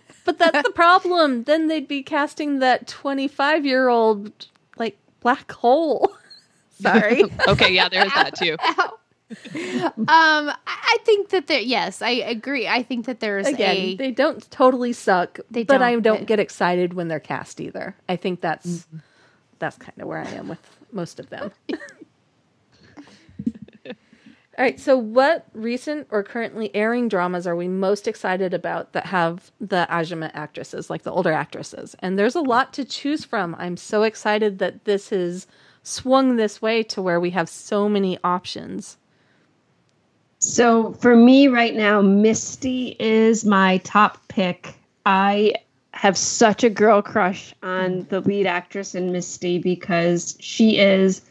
But 0.24 0.38
that's 0.38 0.62
the 0.66 0.72
problem. 0.72 1.44
Then 1.44 1.68
they'd 1.68 1.86
be 1.86 2.02
casting 2.02 2.60
that 2.60 2.86
25 2.86 3.66
year 3.66 3.88
old, 3.88 4.32
like, 4.78 4.96
black 5.20 5.52
hole. 5.52 6.16
Sorry. 6.80 7.22
okay 7.48 7.72
yeah 7.72 7.88
there's 7.88 8.12
that 8.14 8.34
too 8.34 8.56
um, 9.54 10.06
I 10.08 10.54
I 10.66 10.98
think 11.04 11.30
that 11.30 11.46
there. 11.48 11.60
Yes, 11.60 12.02
I 12.02 12.10
agree. 12.10 12.66
I 12.68 12.82
think 12.82 13.06
that 13.06 13.20
there's 13.20 13.46
Again, 13.46 13.76
a. 13.76 13.96
they 13.96 14.10
don't 14.10 14.48
totally 14.50 14.92
suck, 14.92 15.38
They 15.50 15.64
but 15.64 15.82
I 15.82 15.92
don't, 15.94 16.02
don't 16.02 16.18
but- 16.20 16.26
get 16.28 16.40
excited 16.40 16.94
when 16.94 17.08
they're 17.08 17.20
cast 17.20 17.60
either. 17.60 17.94
I 18.08 18.16
think 18.16 18.40
that's 18.40 18.86
that's 19.58 19.76
kind 19.78 20.00
of 20.00 20.06
where 20.08 20.20
I 20.20 20.28
am 20.30 20.48
with 20.48 20.60
most 20.92 21.18
of 21.20 21.30
them. 21.30 21.50
All 24.56 24.64
right, 24.64 24.78
so 24.78 24.96
what 24.96 25.46
recent 25.52 26.06
or 26.12 26.22
currently 26.22 26.72
airing 26.76 27.08
dramas 27.08 27.44
are 27.44 27.56
we 27.56 27.66
most 27.66 28.06
excited 28.06 28.54
about 28.54 28.92
that 28.92 29.06
have 29.06 29.50
the 29.60 29.84
Ajima 29.90 30.30
actresses, 30.32 30.88
like 30.88 31.02
the 31.02 31.10
older 31.10 31.32
actresses? 31.32 31.96
And 31.98 32.16
there's 32.16 32.36
a 32.36 32.40
lot 32.40 32.72
to 32.74 32.84
choose 32.84 33.24
from. 33.24 33.56
I'm 33.58 33.76
so 33.76 34.04
excited 34.04 34.60
that 34.60 34.84
this 34.84 35.10
has 35.10 35.48
swung 35.82 36.36
this 36.36 36.62
way 36.62 36.84
to 36.84 37.02
where 37.02 37.18
we 37.18 37.30
have 37.30 37.48
so 37.48 37.88
many 37.88 38.16
options. 38.22 38.96
So 40.44 40.92
for 40.92 41.16
me 41.16 41.48
right 41.48 41.74
now, 41.74 42.02
Misty 42.02 42.96
is 43.00 43.46
my 43.46 43.78
top 43.78 44.18
pick. 44.28 44.74
I 45.06 45.54
have 45.92 46.18
such 46.18 46.62
a 46.62 46.68
girl 46.68 47.00
crush 47.00 47.54
on 47.62 48.06
the 48.10 48.20
lead 48.20 48.46
actress 48.46 48.94
in 48.94 49.10
Misty 49.10 49.58
because 49.58 50.36
she 50.40 50.78
is 50.78 51.22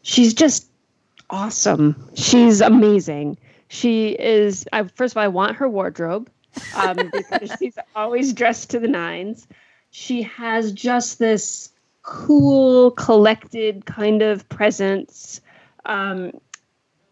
she's 0.00 0.32
just 0.32 0.66
awesome. 1.28 2.08
She's 2.14 2.62
amazing. 2.62 3.36
She 3.68 4.12
is 4.12 4.66
I 4.72 4.84
first 4.84 5.12
of 5.12 5.18
all 5.18 5.24
I 5.24 5.28
want 5.28 5.56
her 5.56 5.68
wardrobe 5.68 6.30
um, 6.74 6.96
because 7.12 7.54
she's 7.58 7.76
always 7.94 8.32
dressed 8.32 8.70
to 8.70 8.80
the 8.80 8.88
nines. 8.88 9.46
She 9.90 10.22
has 10.22 10.72
just 10.72 11.18
this 11.18 11.70
cool, 12.02 12.92
collected 12.92 13.84
kind 13.84 14.22
of 14.22 14.48
presence. 14.48 15.42
Um, 15.84 16.32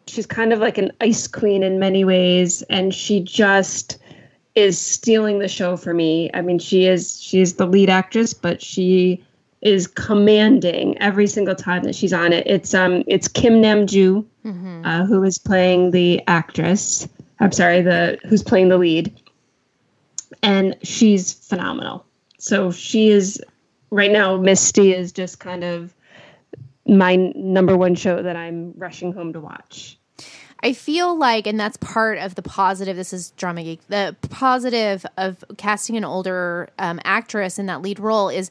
she's 0.07 0.27
kind 0.27 0.53
of 0.53 0.59
like 0.59 0.79
an 0.79 0.93
ice 1.01 1.27
queen 1.27 1.63
in 1.63 1.79
many 1.79 2.05
ways 2.05 2.63
and 2.63 2.95
she 2.95 3.21
just 3.21 3.99
is 4.55 4.79
stealing 4.79 5.39
the 5.39 5.49
show 5.49 5.77
for 5.77 5.95
me. 5.95 6.31
I 6.35 6.43
mean 6.43 6.59
she 6.59 6.87
is 6.87 7.21
she's 7.21 7.55
the 7.55 7.67
lead 7.67 7.89
actress 7.91 8.35
but 8.35 8.61
she 8.63 9.25
is 9.63 9.87
commanding 9.87 10.99
every 10.99 11.27
single 11.27 11.55
time 11.55 11.85
that 11.85 11.95
she's 11.95 12.13
on 12.13 12.33
it. 12.33 12.47
It's 12.47 12.75
um 12.75 13.05
it's 13.07 13.29
kim 13.29 13.55
namju 13.55 14.25
uh, 14.85 15.05
who 15.07 15.23
is 15.23 15.39
playing 15.39 15.93
the 15.93 16.21
actress. 16.27 17.09
I'm 17.41 17.53
sorry 17.53 17.81
the 17.81 18.19
who's 18.29 18.43
playing 18.43 18.69
the 18.69 18.79
lead. 18.79 19.13
And 20.43 20.77
she's 20.83 21.33
phenomenal. 21.33 22.05
So 22.39 22.73
she 22.73 23.11
is 23.11 23.41
right 23.91 24.11
now 24.11 24.37
misty 24.37 24.93
is 24.93 25.13
just 25.13 25.39
kind 25.39 25.63
of 25.63 25.95
my 26.87 27.17
number 27.35 27.77
one 27.77 27.95
show 27.95 28.23
that 28.23 28.37
i'm 28.37 28.73
rushing 28.77 29.13
home 29.13 29.33
to 29.33 29.41
watch 29.41 29.99
I 30.65 30.75
feel 30.75 31.19
like, 31.19 31.49
and 31.49 31.59
that's 31.59 31.77
part 31.79 32.19
of 32.19 32.37
the 32.37 32.43
positive. 32.43 32.97
This 32.97 33.13
is 33.13 33.33
Drama 33.33 33.65
Geek. 33.65 33.81
The 33.89 34.17
positive 34.31 35.05
of 35.17 35.45
casting 35.57 35.97
an 35.97 36.05
older 36.05 36.69
um, 36.79 37.01
actress 37.05 37.59
in 37.59 37.67
that 37.67 37.83
lead 37.83 37.99
role 37.99 38.29
is 38.29 38.49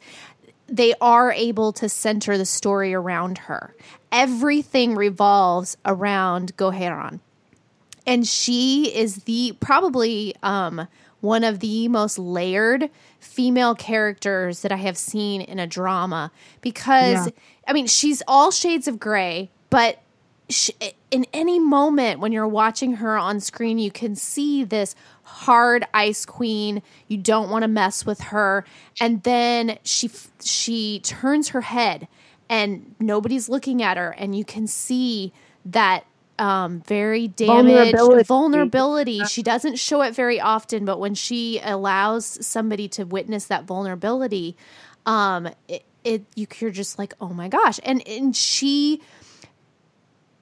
they 0.67 0.93
are 0.99 1.31
able 1.31 1.71
to 1.73 1.87
center 1.87 2.37
the 2.37 2.45
story 2.45 2.93
around 2.93 3.37
her. 3.37 3.75
Everything 4.11 4.95
revolves 4.95 5.77
around 5.85 6.55
Go 6.57 6.71
Hye-ran. 6.71 7.21
And 8.05 8.27
she 8.27 8.93
is 8.93 9.23
the 9.23 9.55
probably 9.59 10.35
um, 10.43 10.87
one 11.21 11.43
of 11.43 11.59
the 11.59 11.87
most 11.87 12.19
layered 12.19 12.89
female 13.19 13.75
characters 13.75 14.61
that 14.61 14.71
I 14.71 14.77
have 14.77 14.97
seen 14.97 15.41
in 15.41 15.59
a 15.59 15.67
drama 15.67 16.31
because, 16.61 17.27
Yeah. 17.27 17.33
I 17.67 17.73
mean, 17.73 17.87
she's 17.87 18.21
all 18.27 18.51
shades 18.51 18.87
of 18.87 18.99
gray, 18.99 19.49
but 19.69 20.01
sh 20.49 20.71
in 21.11 21.25
any 21.33 21.59
moment 21.59 22.19
when 22.19 22.31
you're 22.31 22.47
watching 22.47 22.93
her 22.95 23.17
on 23.17 23.39
screen, 23.39 23.77
you 23.79 23.91
can 23.91 24.15
see 24.15 24.63
this 24.63 24.95
hard 25.23 25.85
ice 25.93 26.25
queen. 26.25 26.81
You 27.07 27.17
don't 27.17 27.49
want 27.49 27.63
to 27.63 27.67
mess 27.67 28.05
with 28.05 28.19
her, 28.21 28.65
and 28.99 29.23
then 29.23 29.77
she 29.83 30.09
she 30.43 30.99
turns 31.01 31.49
her 31.49 31.61
head, 31.61 32.07
and 32.49 32.95
nobody's 32.99 33.47
looking 33.47 33.81
at 33.81 33.97
her, 33.97 34.11
and 34.17 34.35
you 34.35 34.43
can 34.43 34.67
see 34.67 35.31
that 35.65 36.05
um, 36.39 36.81
very 36.81 37.27
damaged 37.27 37.91
Vulnerability. 37.95 38.23
vulnerability. 38.23 39.19
She 39.25 39.43
doesn't 39.43 39.77
show 39.77 40.01
it 40.01 40.15
very 40.15 40.39
often, 40.39 40.85
but 40.85 40.99
when 40.99 41.13
she 41.13 41.59
allows 41.63 42.45
somebody 42.45 42.87
to 42.89 43.03
witness 43.03 43.45
that 43.45 43.65
vulnerability, 43.65 44.55
um, 45.05 45.49
it, 45.67 45.83
it 46.03 46.23
you, 46.35 46.47
you're 46.59 46.71
just 46.71 46.97
like, 46.97 47.13
oh 47.21 47.29
my 47.29 47.47
gosh, 47.47 47.79
and 47.83 48.05
and 48.07 48.35
she 48.35 49.01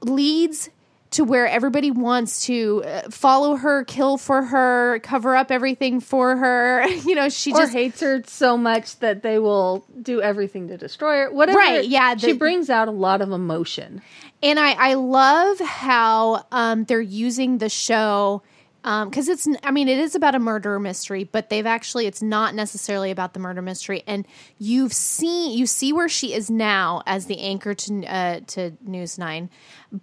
leads 0.02 0.70
to 1.12 1.24
where 1.24 1.48
everybody 1.48 1.90
wants 1.90 2.46
to 2.46 2.84
uh, 2.86 3.10
follow 3.10 3.56
her, 3.56 3.84
kill 3.84 4.18
for 4.18 4.44
her, 4.44 5.00
cover 5.00 5.36
up 5.36 5.52
everything 5.52 6.00
for 6.00 6.36
her. 6.36 6.86
You 7.10 7.16
know, 7.16 7.30
she 7.30 7.52
or 7.54 7.58
just 7.58 7.74
hates 7.74 8.02
her 8.02 8.22
so 8.28 8.56
much 8.56 9.00
that 9.00 9.24
they 9.24 9.40
will 9.40 9.86
do 10.00 10.22
everything 10.22 10.68
to 10.68 10.78
destroy 10.78 11.22
her. 11.22 11.32
Whatever. 11.32 11.58
Right, 11.58 11.88
yeah, 11.88 12.16
she 12.18 12.34
brings 12.34 12.70
out 12.70 12.88
a 12.88 12.92
lot 12.92 13.22
of 13.22 13.32
emotion. 13.32 14.02
And 14.42 14.60
I 14.60 14.72
I 14.72 14.94
love 14.96 15.60
how 15.60 16.46
um 16.52 16.86
they're 16.86 17.02
using 17.02 17.58
the 17.58 17.70
show 17.70 18.42
um 18.84 19.10
because 19.10 19.28
it's 19.28 19.48
I 19.64 19.72
mean 19.72 19.90
it 19.90 20.00
is 20.00 20.16
about 20.16 20.36
a 20.36 20.40
murder 20.40 20.80
mystery, 20.80 21.26
but 21.26 21.50
they've 21.50 21.66
actually 21.66 22.06
it's 22.08 22.22
not 22.22 22.56
necessarily 22.56 23.12
about 23.12 23.34
the 23.34 23.40
murder 23.40 23.62
mystery, 23.62 24.04
and 24.08 24.26
you've 24.58 24.94
seen 24.94 25.58
you 25.58 25.66
see 25.66 25.92
where 25.92 26.08
she 26.08 26.34
is 26.34 26.50
now 26.50 27.04
as 27.06 27.26
the 27.26 27.40
anchor 27.40 27.74
to 27.74 28.06
uh, 28.06 28.40
to 28.48 28.72
News 28.82 29.18
Nine, 29.18 29.50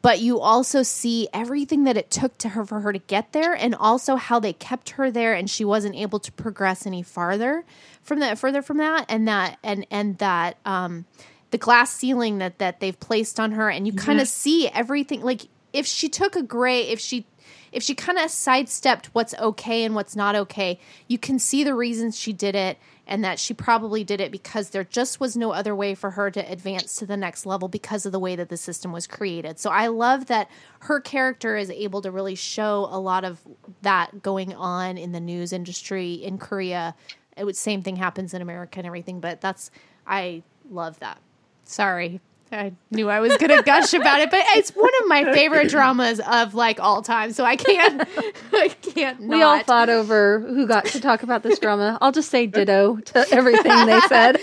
but 0.03 0.21
you 0.21 0.41
also 0.41 0.83
see 0.83 1.29
everything 1.33 1.85
that 1.85 1.97
it 1.97 2.11
took 2.11 2.37
to 2.39 2.51
her 2.51 2.67
for 2.67 2.81
her 2.81 2.93
to 2.93 2.99
get 2.99 3.33
there, 3.33 3.55
and 3.55 3.75
also 3.75 4.17
how 4.17 4.39
they 4.39 4.53
kept 4.53 4.91
her 4.91 5.11
there, 5.11 5.33
and 5.33 5.49
she 5.49 5.65
wasn't 5.65 5.97
able 5.97 6.19
to 6.21 6.31
progress 6.33 6.87
any 6.87 7.03
farther 7.03 7.65
from 8.03 8.21
that 8.21 8.39
further 8.39 8.61
from 8.61 8.77
that, 8.77 9.07
and 9.09 9.27
that 9.27 9.59
and 9.65 9.87
and 9.91 10.19
that 10.19 10.59
um 10.67 11.07
the 11.51 11.59
glass 11.59 11.93
ceiling 11.93 12.39
that 12.39 12.59
that 12.59 12.81
they've 12.81 12.99
placed 13.01 13.39
on 13.39 13.53
her 13.53 13.71
and 13.71 13.87
you 13.87 13.93
kind 13.93 14.21
of 14.21 14.29
see 14.29 14.69
everything 14.69 15.23
like 15.23 15.43
if 15.73 15.87
she 15.87 16.09
took 16.09 16.37
a 16.37 16.43
gray 16.43 16.83
if 16.83 17.01
she 17.01 17.27
if 17.73 17.83
she 17.83 17.95
kind 17.95 18.19
of 18.19 18.31
sidestepped 18.31 19.07
what's 19.07 19.35
okay 19.35 19.85
and 19.85 19.95
what's 19.95 20.17
not 20.17 20.35
okay 20.35 20.79
you 21.09 21.19
can 21.19 21.39
see 21.39 21.63
the 21.63 21.75
reasons 21.75 22.19
she 22.19 22.33
did 22.33 22.55
it 22.55 22.79
and 23.07 23.25
that 23.25 23.39
she 23.39 23.55
probably 23.55 24.03
did 24.03 24.21
it 24.21 24.33
because 24.33 24.71
there 24.71 24.83
just 24.83 25.21
was 25.21 25.37
no 25.37 25.53
other 25.53 25.75
way 25.75 25.95
for 25.95 26.11
her 26.11 26.31
to 26.31 26.41
advance 26.51 26.97
to 26.97 27.07
the 27.07 27.17
next 27.17 27.47
level 27.47 27.69
because 27.69 28.05
of 28.05 28.13
the 28.13 28.19
way 28.19 28.35
that 28.35 28.49
the 28.49 28.57
system 28.57 28.93
was 28.93 29.07
created. 29.07 29.61
So 29.61 29.71
I 29.71 29.87
love 29.87 30.27
that 30.27 30.51
her 30.81 31.01
character 31.01 31.57
is 31.57 31.71
able 31.71 32.03
to 32.03 32.11
really 32.11 32.35
show 32.35 32.89
a 32.91 32.99
lot 32.99 33.25
of 33.25 33.41
that 33.83 34.23
going 34.23 34.55
on 34.55 34.99
in 34.99 35.13
the 35.13 35.21
news 35.21 35.53
industry 35.53 36.15
in 36.15 36.39
Korea. 36.39 36.97
It 37.37 37.45
would 37.45 37.57
same 37.57 37.83
thing 37.83 37.97
happens 37.97 38.35
in 38.35 38.43
America 38.43 38.81
and 38.81 38.87
everything, 38.87 39.21
but 39.21 39.41
that's 39.41 39.71
I 40.07 40.43
love 40.69 40.99
that. 40.99 41.21
Sorry. 41.67 42.21
I 42.53 42.73
knew 42.91 43.11
I 43.11 43.21
was 43.21 43.37
gonna 43.37 43.63
gush 43.65 43.93
about 43.93 44.21
it, 44.21 44.31
but 44.31 44.41
it's 44.51 44.71
one 44.71 44.93
of 45.03 45.09
my 45.09 45.25
favorite 45.33 45.69
dramas 45.69 46.21
of 46.21 46.55
like 46.55 46.81
all 46.81 47.03
time. 47.03 47.33
So 47.33 47.45
I 47.45 47.57
can't, 47.57 48.01
I 48.53 48.69
can't. 48.69 49.21
We 49.21 49.43
all 49.43 49.61
fought 49.65 49.89
over 49.89 50.41
who 50.41 50.67
got 50.67 50.87
to 50.87 51.01
talk 51.01 51.23
about 51.23 51.43
this 51.43 51.59
drama. 51.59 51.99
I'll 52.01 52.13
just 52.13 52.31
say 52.31 52.47
ditto 52.47 52.97
to 52.97 53.27
everything 53.33 53.87
they 53.87 54.01
said, 54.03 54.39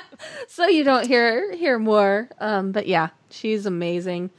so 0.48 0.66
you 0.66 0.84
don't 0.84 1.06
hear 1.06 1.54
hear 1.54 1.78
more. 1.78 2.28
Um, 2.40 2.72
but 2.72 2.86
yeah, 2.86 3.08
she's 3.30 3.66
amazing. 3.66 4.30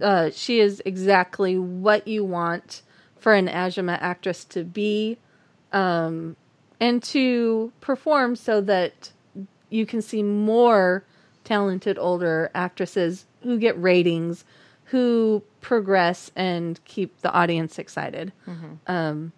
Uh, 0.00 0.30
she 0.32 0.60
is 0.60 0.80
exactly 0.86 1.58
what 1.58 2.08
you 2.08 2.24
want 2.24 2.82
for 3.18 3.34
an 3.34 3.46
Ajima 3.46 3.98
actress 4.00 4.42
to 4.44 4.64
be, 4.64 5.18
um, 5.72 6.34
and 6.80 7.02
to 7.02 7.72
perform 7.82 8.36
so 8.36 8.62
that 8.62 9.12
you 9.68 9.84
can 9.84 10.00
see 10.00 10.22
more 10.22 11.04
talented 11.46 11.96
older 11.98 12.50
actresses 12.54 13.24
who 13.42 13.58
get 13.58 13.80
ratings, 13.80 14.44
who 14.86 15.42
progress 15.62 16.30
and 16.36 16.78
keep 16.84 17.20
the 17.22 17.32
audience 17.32 17.78
excited. 17.78 18.32
Um, 18.86 19.32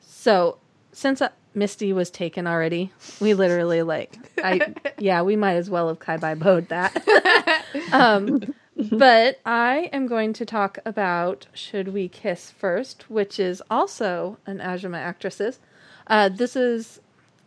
so 0.00 0.58
since 0.92 1.20
uh, 1.20 1.28
Misty 1.54 1.92
was 1.92 2.10
taken 2.10 2.46
already, 2.46 2.92
we 3.20 3.34
literally 3.34 3.82
like, 3.82 4.16
I 4.42 4.74
yeah, 4.98 5.22
we 5.22 5.36
might 5.36 5.54
as 5.54 5.68
well 5.68 5.88
have 5.88 5.98
kai 5.98 6.16
bai 6.16 6.34
bowed 6.34 6.68
that. 6.68 7.64
um, 7.92 8.54
but 8.92 9.40
I 9.44 9.90
am 9.92 10.06
going 10.06 10.32
to 10.34 10.46
talk 10.46 10.78
about 10.86 11.46
Should 11.52 11.88
We 11.88 12.08
Kiss 12.08 12.50
First, 12.50 13.10
which 13.10 13.38
is 13.38 13.62
also 13.70 14.38
an 14.46 14.58
Ajima 14.58 14.98
actress's. 14.98 15.58
Uh, 16.06 16.28
this 16.28 16.56
is, 16.56 17.00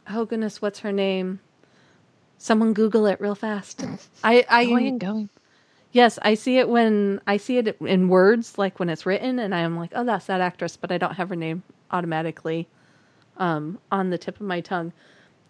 oh 0.10 0.26
goodness, 0.26 0.62
what's 0.62 0.80
her 0.80 0.92
name? 0.92 1.40
Someone 2.44 2.74
Google 2.74 3.06
it 3.06 3.22
real 3.22 3.36
fast. 3.36 3.86
I, 4.22 4.46
I 4.50 4.66
Going 4.66 4.98
going. 4.98 5.30
Yes, 5.94 6.20
I 6.22 6.34
see 6.34 6.58
it 6.58 6.68
when 6.68 7.22
I 7.26 7.38
see 7.38 7.58
it 7.58 7.78
in 7.80 8.10
words, 8.10 8.58
like 8.58 8.82
when 8.82 8.90
it's 8.90 9.06
written, 9.06 9.40
and 9.40 9.56
I'm 9.56 9.78
like, 9.78 9.92
oh, 9.96 10.04
that's 10.04 10.26
that 10.26 10.42
actress, 10.42 10.76
but 10.76 10.92
I 10.92 10.98
don't 10.98 11.14
have 11.14 11.30
her 11.30 11.38
name 11.38 11.64
automatically 11.90 12.68
um, 13.38 13.80
on 13.94 14.10
the 14.10 14.18
tip 14.18 14.42
of 14.42 14.46
my 14.46 14.60
tongue. 14.60 14.92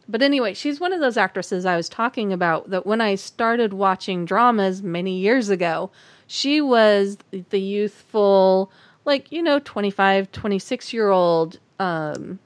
But 0.07 0.21
anyway, 0.21 0.53
she's 0.53 0.79
one 0.79 0.93
of 0.93 0.99
those 0.99 1.17
actresses 1.17 1.65
I 1.65 1.77
was 1.77 1.89
talking 1.89 2.31
about 2.31 2.69
that 2.69 2.85
when 2.85 3.01
I 3.01 3.15
started 3.15 3.73
watching 3.73 4.23
dramas 4.23 4.83
many 4.83 5.17
years 5.17 5.49
ago, 5.49 5.89
she 6.27 6.61
was 6.61 7.17
the 7.49 7.59
youthful, 7.59 8.71
like, 9.03 9.31
you 9.31 9.41
know, 9.41 9.57
25, 9.57 10.31
26 10.31 10.93
year 10.93 11.09
old. 11.09 11.57
Um, 11.79 12.37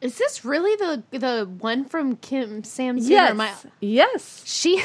Is 0.00 0.16
this 0.18 0.44
really 0.44 0.76
the 0.76 1.18
the 1.18 1.50
one 1.58 1.84
from 1.84 2.16
Kim 2.16 2.64
Sam-soon? 2.64 3.10
yes. 3.10 3.34
My, 3.36 3.52
yes. 3.80 4.42
she 4.46 4.82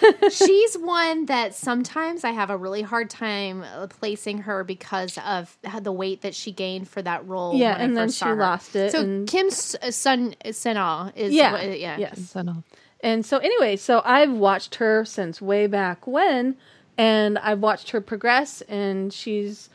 she's 0.30 0.76
one 0.78 1.26
that 1.26 1.54
sometimes 1.54 2.24
I 2.24 2.30
have 2.30 2.50
a 2.50 2.56
really 2.56 2.82
hard 2.82 3.10
time 3.10 3.62
uh, 3.62 3.86
placing 3.88 4.38
her 4.42 4.64
because 4.64 5.18
of 5.18 5.56
the 5.82 5.92
weight 5.92 6.22
that 6.22 6.34
she 6.34 6.52
gained 6.52 6.88
for 6.88 7.02
that 7.02 7.26
role. 7.26 7.54
Yeah, 7.54 7.72
when 7.72 7.80
I 7.80 7.84
and 7.84 7.96
then 7.96 8.08
first 8.08 8.18
she 8.18 8.24
her. 8.24 8.34
lost 8.36 8.76
it. 8.76 8.92
So 8.92 9.00
and- 9.02 9.28
Kim's 9.28 9.76
uh, 9.82 9.90
son 9.90 10.34
Sena 10.50 11.12
is 11.16 11.32
Yeah. 11.32 11.52
what- 11.52 11.78
yeah 11.80 11.98
Yes. 11.98 12.30
So 12.30 12.42
no. 12.42 12.62
And 13.02 13.24
so, 13.24 13.38
anyway, 13.38 13.76
so 13.76 14.02
I've 14.04 14.30
watched 14.32 14.74
her 14.74 15.06
since 15.06 15.40
way 15.40 15.66
back 15.66 16.06
when, 16.06 16.56
and 16.98 17.38
I've 17.38 17.60
watched 17.60 17.90
her 17.92 18.00
progress, 18.02 18.60
and 18.68 19.10
she's, 19.10 19.70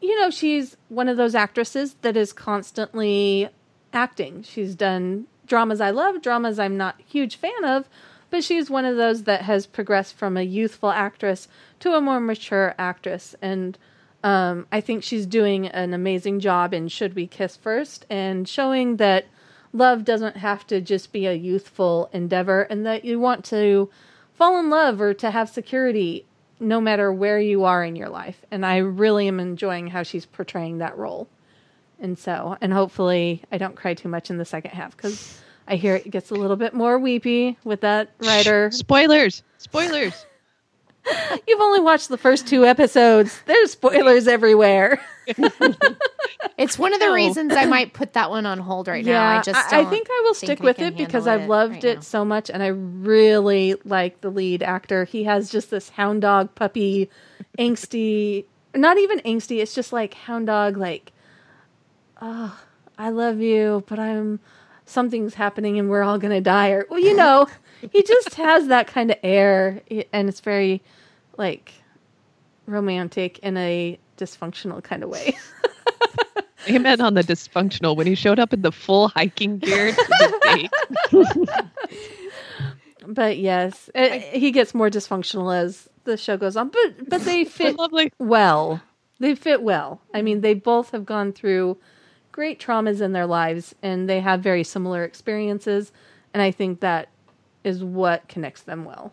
you 0.00 0.18
know, 0.18 0.30
she's 0.30 0.76
one 0.88 1.08
of 1.08 1.16
those 1.16 1.36
actresses 1.36 1.94
that 2.02 2.16
is 2.16 2.32
constantly 2.32 3.48
acting. 3.92 4.42
She's 4.42 4.74
done 4.74 5.26
dramas 5.46 5.80
I 5.80 5.90
love, 5.90 6.22
dramas 6.22 6.58
I'm 6.58 6.76
not 6.76 7.00
huge 7.06 7.36
fan 7.36 7.64
of, 7.64 7.88
but 8.30 8.44
she's 8.44 8.70
one 8.70 8.84
of 8.84 8.96
those 8.96 9.24
that 9.24 9.42
has 9.42 9.66
progressed 9.66 10.14
from 10.14 10.36
a 10.36 10.42
youthful 10.42 10.90
actress 10.90 11.48
to 11.80 11.94
a 11.94 12.00
more 12.00 12.20
mature 12.20 12.74
actress. 12.78 13.34
And 13.42 13.76
um, 14.22 14.66
I 14.70 14.80
think 14.80 15.02
she's 15.02 15.26
doing 15.26 15.66
an 15.66 15.92
amazing 15.92 16.40
job 16.40 16.72
in 16.72 16.88
Should 16.88 17.14
We 17.14 17.26
Kiss 17.26 17.56
First 17.56 18.06
and 18.08 18.48
showing 18.48 18.96
that 18.96 19.26
love 19.72 20.04
doesn't 20.04 20.36
have 20.36 20.66
to 20.68 20.80
just 20.80 21.12
be 21.12 21.26
a 21.26 21.34
youthful 21.34 22.08
endeavor 22.12 22.62
and 22.62 22.86
that 22.86 23.04
you 23.04 23.18
want 23.18 23.44
to 23.46 23.90
fall 24.34 24.58
in 24.58 24.70
love 24.70 25.00
or 25.00 25.14
to 25.14 25.30
have 25.30 25.48
security 25.48 26.26
no 26.60 26.80
matter 26.80 27.12
where 27.12 27.40
you 27.40 27.64
are 27.64 27.82
in 27.82 27.96
your 27.96 28.08
life. 28.08 28.44
And 28.50 28.64
I 28.64 28.76
really 28.76 29.26
am 29.26 29.40
enjoying 29.40 29.88
how 29.88 30.02
she's 30.02 30.26
portraying 30.26 30.78
that 30.78 30.96
role. 30.96 31.28
And 32.00 32.18
so, 32.18 32.56
and 32.60 32.72
hopefully 32.72 33.42
I 33.52 33.58
don't 33.58 33.76
cry 33.76 33.94
too 33.94 34.08
much 34.08 34.30
in 34.30 34.38
the 34.38 34.44
second 34.44 34.72
half 34.72 34.96
because 34.96 35.40
I 35.68 35.76
hear 35.76 35.96
it 35.96 36.10
gets 36.10 36.30
a 36.30 36.34
little 36.34 36.56
bit 36.56 36.74
more 36.74 36.98
weepy 36.98 37.58
with 37.64 37.82
that 37.82 38.10
writer. 38.20 38.70
Spoilers. 38.70 39.42
Spoilers. 39.58 40.26
You've 41.46 41.60
only 41.60 41.80
watched 41.80 42.08
the 42.08 42.18
first 42.18 42.46
two 42.46 42.64
episodes. 42.64 43.40
There's 43.46 43.72
spoilers 43.72 44.26
everywhere. 44.28 45.00
It's 46.60 46.78
one 46.78 46.92
of 46.92 47.00
the 47.00 47.10
reasons 47.10 47.54
I 47.54 47.64
might 47.64 47.94
put 47.94 48.12
that 48.12 48.28
one 48.28 48.44
on 48.44 48.58
hold 48.58 48.86
right 48.86 49.04
now. 49.04 49.24
I 49.26 49.40
just 49.40 49.72
I, 49.72 49.80
don't 49.80 49.90
think 49.90 50.08
I 50.10 50.22
will 50.24 50.34
think 50.34 50.48
stick 50.48 50.60
we 50.60 50.66
with 50.66 50.78
it 50.78 50.94
because 50.94 51.24
handle 51.24 51.42
I've 51.42 51.48
loved 51.48 51.74
right 51.76 51.84
it 51.84 51.94
now. 51.96 52.00
so 52.02 52.24
much, 52.24 52.50
and 52.50 52.62
I 52.62 52.66
really 52.66 53.76
like 53.86 54.20
the 54.20 54.30
lead 54.30 54.62
actor. 54.62 55.04
He 55.04 55.24
has 55.24 55.50
just 55.50 55.70
this 55.70 55.88
hound 55.88 56.20
dog 56.20 56.54
puppy, 56.54 57.08
angsty. 57.58 58.44
Not 58.74 58.98
even 58.98 59.20
angsty. 59.20 59.62
It's 59.62 59.74
just 59.74 59.90
like 59.90 60.12
hound 60.12 60.48
dog. 60.48 60.76
Like, 60.76 61.12
oh, 62.20 62.58
I 62.98 63.10
love 63.10 63.40
you, 63.40 63.84
but 63.86 63.98
I'm 63.98 64.40
something's 64.84 65.34
happening, 65.34 65.78
and 65.78 65.88
we're 65.88 66.02
all 66.02 66.18
gonna 66.18 66.40
die. 66.40 66.70
Or 66.70 66.86
well, 66.90 67.00
you 67.00 67.16
know, 67.16 67.46
he 67.92 68.02
just 68.02 68.34
has 68.34 68.68
that 68.68 68.86
kind 68.86 69.10
of 69.10 69.16
air, 69.22 69.80
and 70.12 70.28
it's 70.28 70.40
very 70.40 70.82
like 71.36 71.72
romantic 72.66 73.38
in 73.40 73.56
a 73.56 73.98
dysfunctional 74.18 74.82
kind 74.82 75.02
of 75.02 75.10
way. 75.10 75.36
Amen 76.68 77.00
on 77.00 77.14
the 77.14 77.22
dysfunctional 77.22 77.96
when 77.96 78.06
he 78.06 78.14
showed 78.14 78.38
up 78.38 78.52
in 78.52 78.60
the 78.60 78.70
full 78.70 79.08
hiking 79.08 79.58
gear 79.58 79.92
to 79.92 80.68
the. 81.10 81.48
But 83.06 83.38
yes, 83.38 83.90
eh, 83.94 84.16
it, 84.16 84.36
he 84.36 84.50
gets 84.52 84.74
more 84.74 84.90
dysfunctional 84.90 85.54
as 85.56 85.88
the 86.04 86.16
show 86.16 86.36
goes 86.36 86.56
on. 86.56 86.68
But 86.68 87.08
but 87.08 87.22
they 87.22 87.44
fit 87.44 87.76
Lovely. 87.76 88.12
well. 88.18 88.80
They 89.18 89.34
fit 89.34 89.62
well. 89.62 90.00
I 90.14 90.22
mean, 90.22 90.42
they 90.42 90.54
both 90.54 90.90
have 90.92 91.04
gone 91.04 91.32
through 91.32 91.76
great 92.32 92.60
traumas 92.60 93.00
in 93.00 93.12
their 93.12 93.26
lives, 93.26 93.74
and 93.82 94.08
they 94.08 94.20
have 94.20 94.40
very 94.40 94.64
similar 94.64 95.04
experiences. 95.04 95.92
And 96.32 96.42
I 96.42 96.50
think 96.50 96.80
that 96.80 97.08
is 97.64 97.82
what 97.82 98.28
connects 98.28 98.62
them 98.62 98.84
well. 98.84 99.12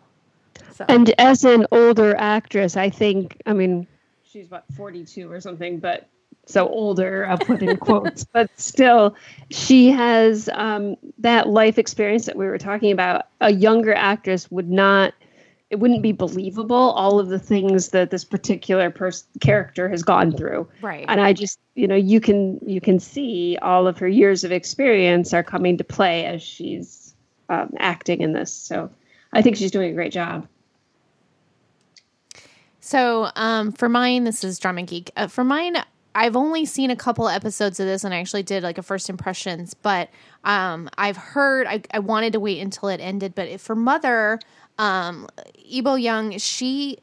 So 0.72 0.84
And 0.88 1.12
as 1.18 1.44
an 1.44 1.66
older 1.72 2.14
actress, 2.16 2.76
I 2.76 2.90
think, 2.90 3.40
I 3.46 3.52
mean, 3.52 3.86
she's 4.22 4.46
about 4.46 4.64
42 4.76 5.30
or 5.30 5.40
something, 5.40 5.78
but 5.78 6.08
so 6.46 6.66
older, 6.68 7.26
I'll 7.26 7.36
put 7.36 7.62
in 7.62 7.76
quotes, 7.76 8.24
but 8.32 8.50
still, 8.58 9.14
she 9.50 9.90
has 9.90 10.48
um, 10.54 10.96
that 11.18 11.48
life 11.48 11.78
experience 11.78 12.26
that 12.26 12.36
we 12.36 12.46
were 12.46 12.58
talking 12.58 12.90
about. 12.90 13.26
A 13.40 13.52
younger 13.52 13.92
actress 13.92 14.50
would 14.50 14.70
not, 14.70 15.12
it 15.70 15.76
wouldn't 15.76 16.02
be 16.02 16.12
believable, 16.12 16.76
all 16.76 17.20
of 17.20 17.28
the 17.28 17.38
things 17.38 17.88
that 17.88 18.10
this 18.10 18.24
particular 18.24 18.90
pers- 18.90 19.26
character 19.40 19.88
has 19.88 20.02
gone 20.02 20.32
through. 20.32 20.66
Right. 20.80 21.04
And 21.08 21.20
I 21.20 21.34
just, 21.34 21.58
you 21.74 21.86
know, 21.86 21.94
you 21.94 22.20
can 22.20 22.58
you 22.66 22.80
can 22.80 22.98
see 22.98 23.58
all 23.60 23.86
of 23.86 23.98
her 23.98 24.08
years 24.08 24.44
of 24.44 24.52
experience 24.52 25.34
are 25.34 25.42
coming 25.42 25.76
to 25.76 25.84
play 25.84 26.24
as 26.24 26.42
she's 26.42 27.14
um, 27.50 27.72
acting 27.78 28.22
in 28.22 28.32
this. 28.32 28.52
So 28.52 28.90
I 29.32 29.42
think 29.42 29.56
she's 29.56 29.70
doing 29.70 29.90
a 29.90 29.94
great 29.94 30.12
job. 30.12 30.48
So, 32.80 33.30
um, 33.36 33.72
for 33.72 33.90
mine, 33.90 34.24
this 34.24 34.42
is 34.42 34.58
Drama 34.58 34.84
Geek. 34.84 35.10
Uh, 35.14 35.26
for 35.26 35.44
mine, 35.44 35.76
I've 36.14 36.36
only 36.36 36.64
seen 36.64 36.90
a 36.90 36.96
couple 36.96 37.28
episodes 37.28 37.78
of 37.78 37.86
this, 37.86 38.02
and 38.02 38.14
I 38.14 38.18
actually 38.20 38.42
did 38.42 38.62
like 38.62 38.78
a 38.78 38.82
first 38.82 39.10
impressions. 39.10 39.74
But 39.74 40.08
um, 40.44 40.88
I've 40.96 41.18
heard 41.18 41.66
I, 41.66 41.82
I 41.92 41.98
wanted 41.98 42.32
to 42.32 42.40
wait 42.40 42.60
until 42.60 42.88
it 42.88 42.98
ended. 43.00 43.34
But 43.34 43.48
if, 43.48 43.60
for 43.60 43.74
Mother, 43.74 44.40
um, 44.78 45.28
Lee 45.70 45.80
Bo-young, 45.80 46.38
she 46.38 46.98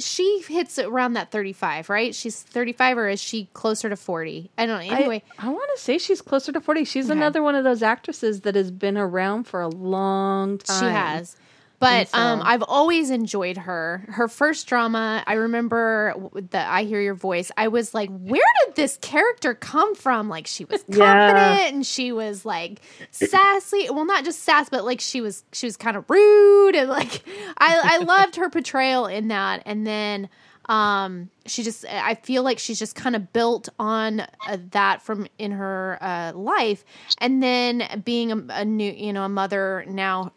she 0.00 0.40
hits 0.48 0.78
around 0.78 1.12
that 1.12 1.30
thirty 1.30 1.52
five, 1.52 1.88
right? 1.88 2.12
She's 2.14 2.42
thirty 2.42 2.72
five, 2.72 2.98
or 2.98 3.08
is 3.08 3.20
she 3.20 3.48
closer 3.54 3.88
to 3.88 3.96
forty? 3.96 4.50
I 4.58 4.66
don't 4.66 4.84
know. 4.86 4.92
Anyway, 4.94 5.22
I, 5.38 5.46
I 5.46 5.50
want 5.50 5.70
to 5.76 5.80
say 5.82 5.98
she's 5.98 6.20
closer 6.20 6.50
to 6.52 6.60
forty. 6.60 6.84
She's 6.84 7.06
Okay. 7.08 7.16
another 7.16 7.42
one 7.42 7.54
of 7.54 7.62
those 7.64 7.82
actresses 7.82 8.40
that 8.40 8.56
has 8.56 8.70
been 8.72 8.98
around 8.98 9.44
for 9.44 9.60
a 9.60 9.68
long 9.68 10.58
time. 10.58 10.80
she 10.80 10.86
has. 10.92 11.36
But 11.80 12.08
so- 12.08 12.18
um, 12.18 12.42
I've 12.44 12.62
always 12.64 13.10
enjoyed 13.10 13.56
her. 13.56 14.04
Her 14.08 14.26
first 14.28 14.66
drama, 14.66 15.22
I 15.26 15.34
remember 15.34 16.14
the 16.32 16.58
I 16.58 16.84
Hear 16.84 17.00
Your 17.00 17.14
Voice. 17.14 17.52
I 17.56 17.68
was 17.68 17.94
like, 17.94 18.10
where 18.10 18.42
did 18.66 18.74
this 18.74 18.98
character 19.00 19.54
come 19.54 19.94
from? 19.94 20.28
Like 20.28 20.46
she 20.46 20.64
was 20.64 20.82
confident 20.82 20.98
Yeah. 20.98 21.68
and 21.68 21.86
she 21.86 22.10
was 22.12 22.44
like 22.44 22.80
sassy. 23.12 23.88
Well, 23.90 24.04
not 24.06 24.24
just 24.24 24.40
sass, 24.42 24.68
but 24.68 24.84
like 24.84 25.00
she 25.00 25.20
was 25.20 25.44
she 25.52 25.66
was 25.66 25.76
kind 25.76 25.96
of 25.96 26.04
rude 26.10 26.74
and 26.74 26.88
like 26.88 27.22
I 27.58 27.80
I 27.84 27.98
loved 27.98 28.36
her 28.36 28.50
portrayal 28.50 29.06
in 29.06 29.28
that. 29.28 29.62
And 29.66 29.86
then 29.86 30.28
um 30.70 31.30
she 31.46 31.62
just 31.62 31.86
i 31.86 32.14
feel 32.14 32.42
like 32.42 32.58
she's 32.58 32.78
just 32.78 32.94
kind 32.94 33.16
of 33.16 33.32
built 33.32 33.70
on 33.78 34.20
uh, 34.20 34.58
that 34.72 35.00
from 35.00 35.26
in 35.38 35.50
her 35.52 35.96
uh 36.02 36.30
life 36.34 36.84
and 37.22 37.42
then 37.42 38.02
being 38.04 38.30
a, 38.30 38.44
a 38.50 38.64
new 38.66 38.92
you 38.92 39.14
know 39.14 39.22
a 39.24 39.30
mother 39.30 39.82
now 39.88 40.30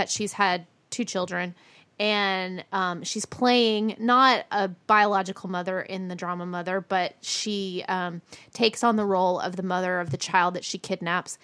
that 0.00 0.08
she's 0.08 0.32
had 0.32 0.66
two 0.88 1.04
children. 1.04 1.54
And 1.98 2.64
um, 2.72 3.04
she's 3.04 3.26
playing 3.26 3.96
not 3.98 4.46
a 4.50 4.68
biological 4.68 5.50
mother 5.50 5.82
in 5.82 6.08
the 6.08 6.14
drama 6.14 6.46
mother 6.46 6.80
but 6.80 7.14
she 7.20 7.84
um, 7.88 8.22
takes 8.54 8.82
on 8.82 8.96
the 8.96 9.04
role 9.04 9.38
of 9.38 9.56
the 9.56 9.62
mother 9.62 10.00
of 10.00 10.10
the 10.10 10.16
child 10.16 10.54
that 10.54 10.64
she 10.64 10.78
kidnaps. 10.78 11.38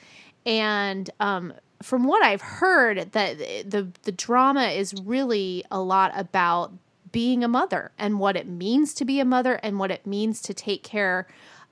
And 0.47 1.11
um, 1.21 1.53
from 1.83 2.05
what 2.05 2.23
i've 2.23 2.40
heard 2.40 3.12
that 3.12 3.37
the 3.37 3.87
the 4.05 4.12
drama 4.12 4.69
is 4.69 4.95
really 5.05 5.62
a 5.71 5.79
lot 5.79 6.11
about 6.14 6.73
being 7.12 7.45
a 7.45 7.49
mother 7.49 7.92
and 7.99 8.19
what 8.19 8.35
it 8.35 8.47
means 8.47 8.95
to 8.95 9.05
be 9.05 9.21
a 9.21 9.27
mother 9.27 9.61
and 9.62 9.79
what 9.79 9.90
it 9.90 10.07
means 10.07 10.40
to 10.40 10.55
take 10.55 10.83
care 10.83 11.27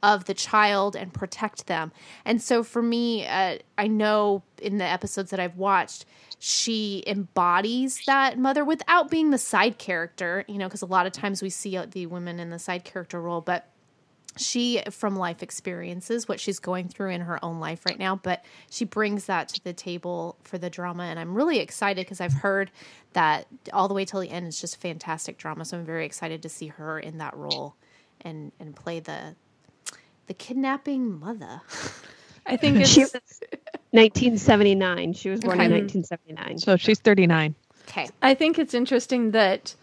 of 0.05 0.27
the 0.27 0.35
child 0.35 0.95
and 0.95 1.15
protect 1.15 1.67
them. 1.67 1.91
And 2.27 2.43
so 2.43 2.63
for 2.63 2.83
me, 2.83 3.27
uh, 3.27 3.57
I 3.79 3.87
know 3.87 4.43
in 4.61 4.77
the 4.77 4.85
episodes 4.85 5.31
that 5.31 5.41
I've 5.41 5.57
watched, 5.57 6.05
she 6.39 7.03
embodies 7.07 8.03
that 8.07 8.39
mother 8.39 8.67
without 8.67 9.11
being 9.11 9.31
the 9.31 9.39
side 9.39 9.79
character, 9.79 10.45
you 10.47 10.59
know, 10.59 10.67
because 10.67 10.83
a 10.83 10.87
lot 10.87 11.07
of 11.07 11.13
times 11.13 11.41
we 11.41 11.49
see 11.49 11.79
uh, 11.79 11.87
the 11.91 12.05
women 12.05 12.39
in 12.39 12.51
the 12.51 12.59
side 12.59 12.85
character 12.85 13.19
role, 13.19 13.41
but 13.41 13.71
she 14.37 14.83
from 14.91 15.17
life 15.17 15.43
experiences 15.43 16.29
what 16.29 16.41
she's 16.41 16.59
going 16.59 16.89
through 16.89 17.11
in 17.11 17.21
her 17.21 17.43
own 17.45 17.61
life 17.61 17.87
right 17.87 18.01
now 18.01 18.17
but 18.17 18.45
she 18.69 18.85
brings 18.85 19.27
that 19.27 19.49
to 19.49 19.63
the 19.63 19.73
table 19.73 20.37
for 20.43 20.59
the 20.59 20.69
drama 20.69 21.05
and 21.05 21.21
i'm 21.21 21.37
really 21.37 21.61
excited 21.61 22.05
because 22.05 22.21
i've 22.21 22.33
heard 22.33 22.69
that 23.13 23.47
all 23.73 23.87
the 23.87 23.95
way 23.95 24.05
till 24.05 24.19
the 24.19 24.31
end 24.31 24.45
is 24.49 24.61
just 24.61 24.81
fantastic 24.81 25.39
drama 25.39 25.65
so 25.65 25.79
i'm 25.79 25.85
very 25.85 26.05
excited 26.05 26.43
to 26.43 26.49
see 26.49 26.67
her 26.67 26.99
in 26.99 27.19
that 27.19 27.37
role 27.37 27.77
and 28.23 28.51
and 28.59 28.75
play 28.75 28.99
the 28.99 29.37
the 30.27 30.35
kidnapping 30.35 31.19
mother 31.19 31.61
I 32.47 32.57
think 32.57 32.79
it's 32.79 32.91
She 32.91 33.01
was 33.01 33.13
1979. 33.93 35.15
She 35.15 35.31
was 35.31 35.41
born 35.41 35.61
in 35.61 35.71
1979. 35.71 36.59
So 36.59 36.77
she's 36.77 36.99
39. 36.99 37.55
okay 37.89 38.09
I 38.23 38.35
think 38.35 38.59
it's 38.59 38.75
interesting 38.75 39.31
that 39.33 39.75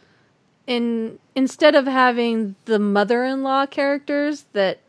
in 0.68 1.20
instead 1.36 1.76
of 1.76 1.86
having 1.86 2.56
the 2.66 2.80
mother-in-law 2.80 3.68
characters 3.68 4.46
that 4.54 4.80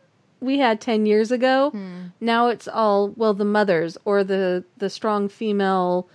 we 0.41 0.59
had 0.59 0.81
10 0.81 1.07
years 1.07 1.31
ago, 1.31 1.71
hmm. 1.71 2.07
now 2.21 2.49
it's 2.49 2.69
all 2.69 3.11
well 3.11 3.35
the 3.35 3.45
mothers 3.45 3.97
or 4.05 4.25
the 4.25 4.65
the 4.79 4.91
strong 4.91 5.29
female 5.29 6.09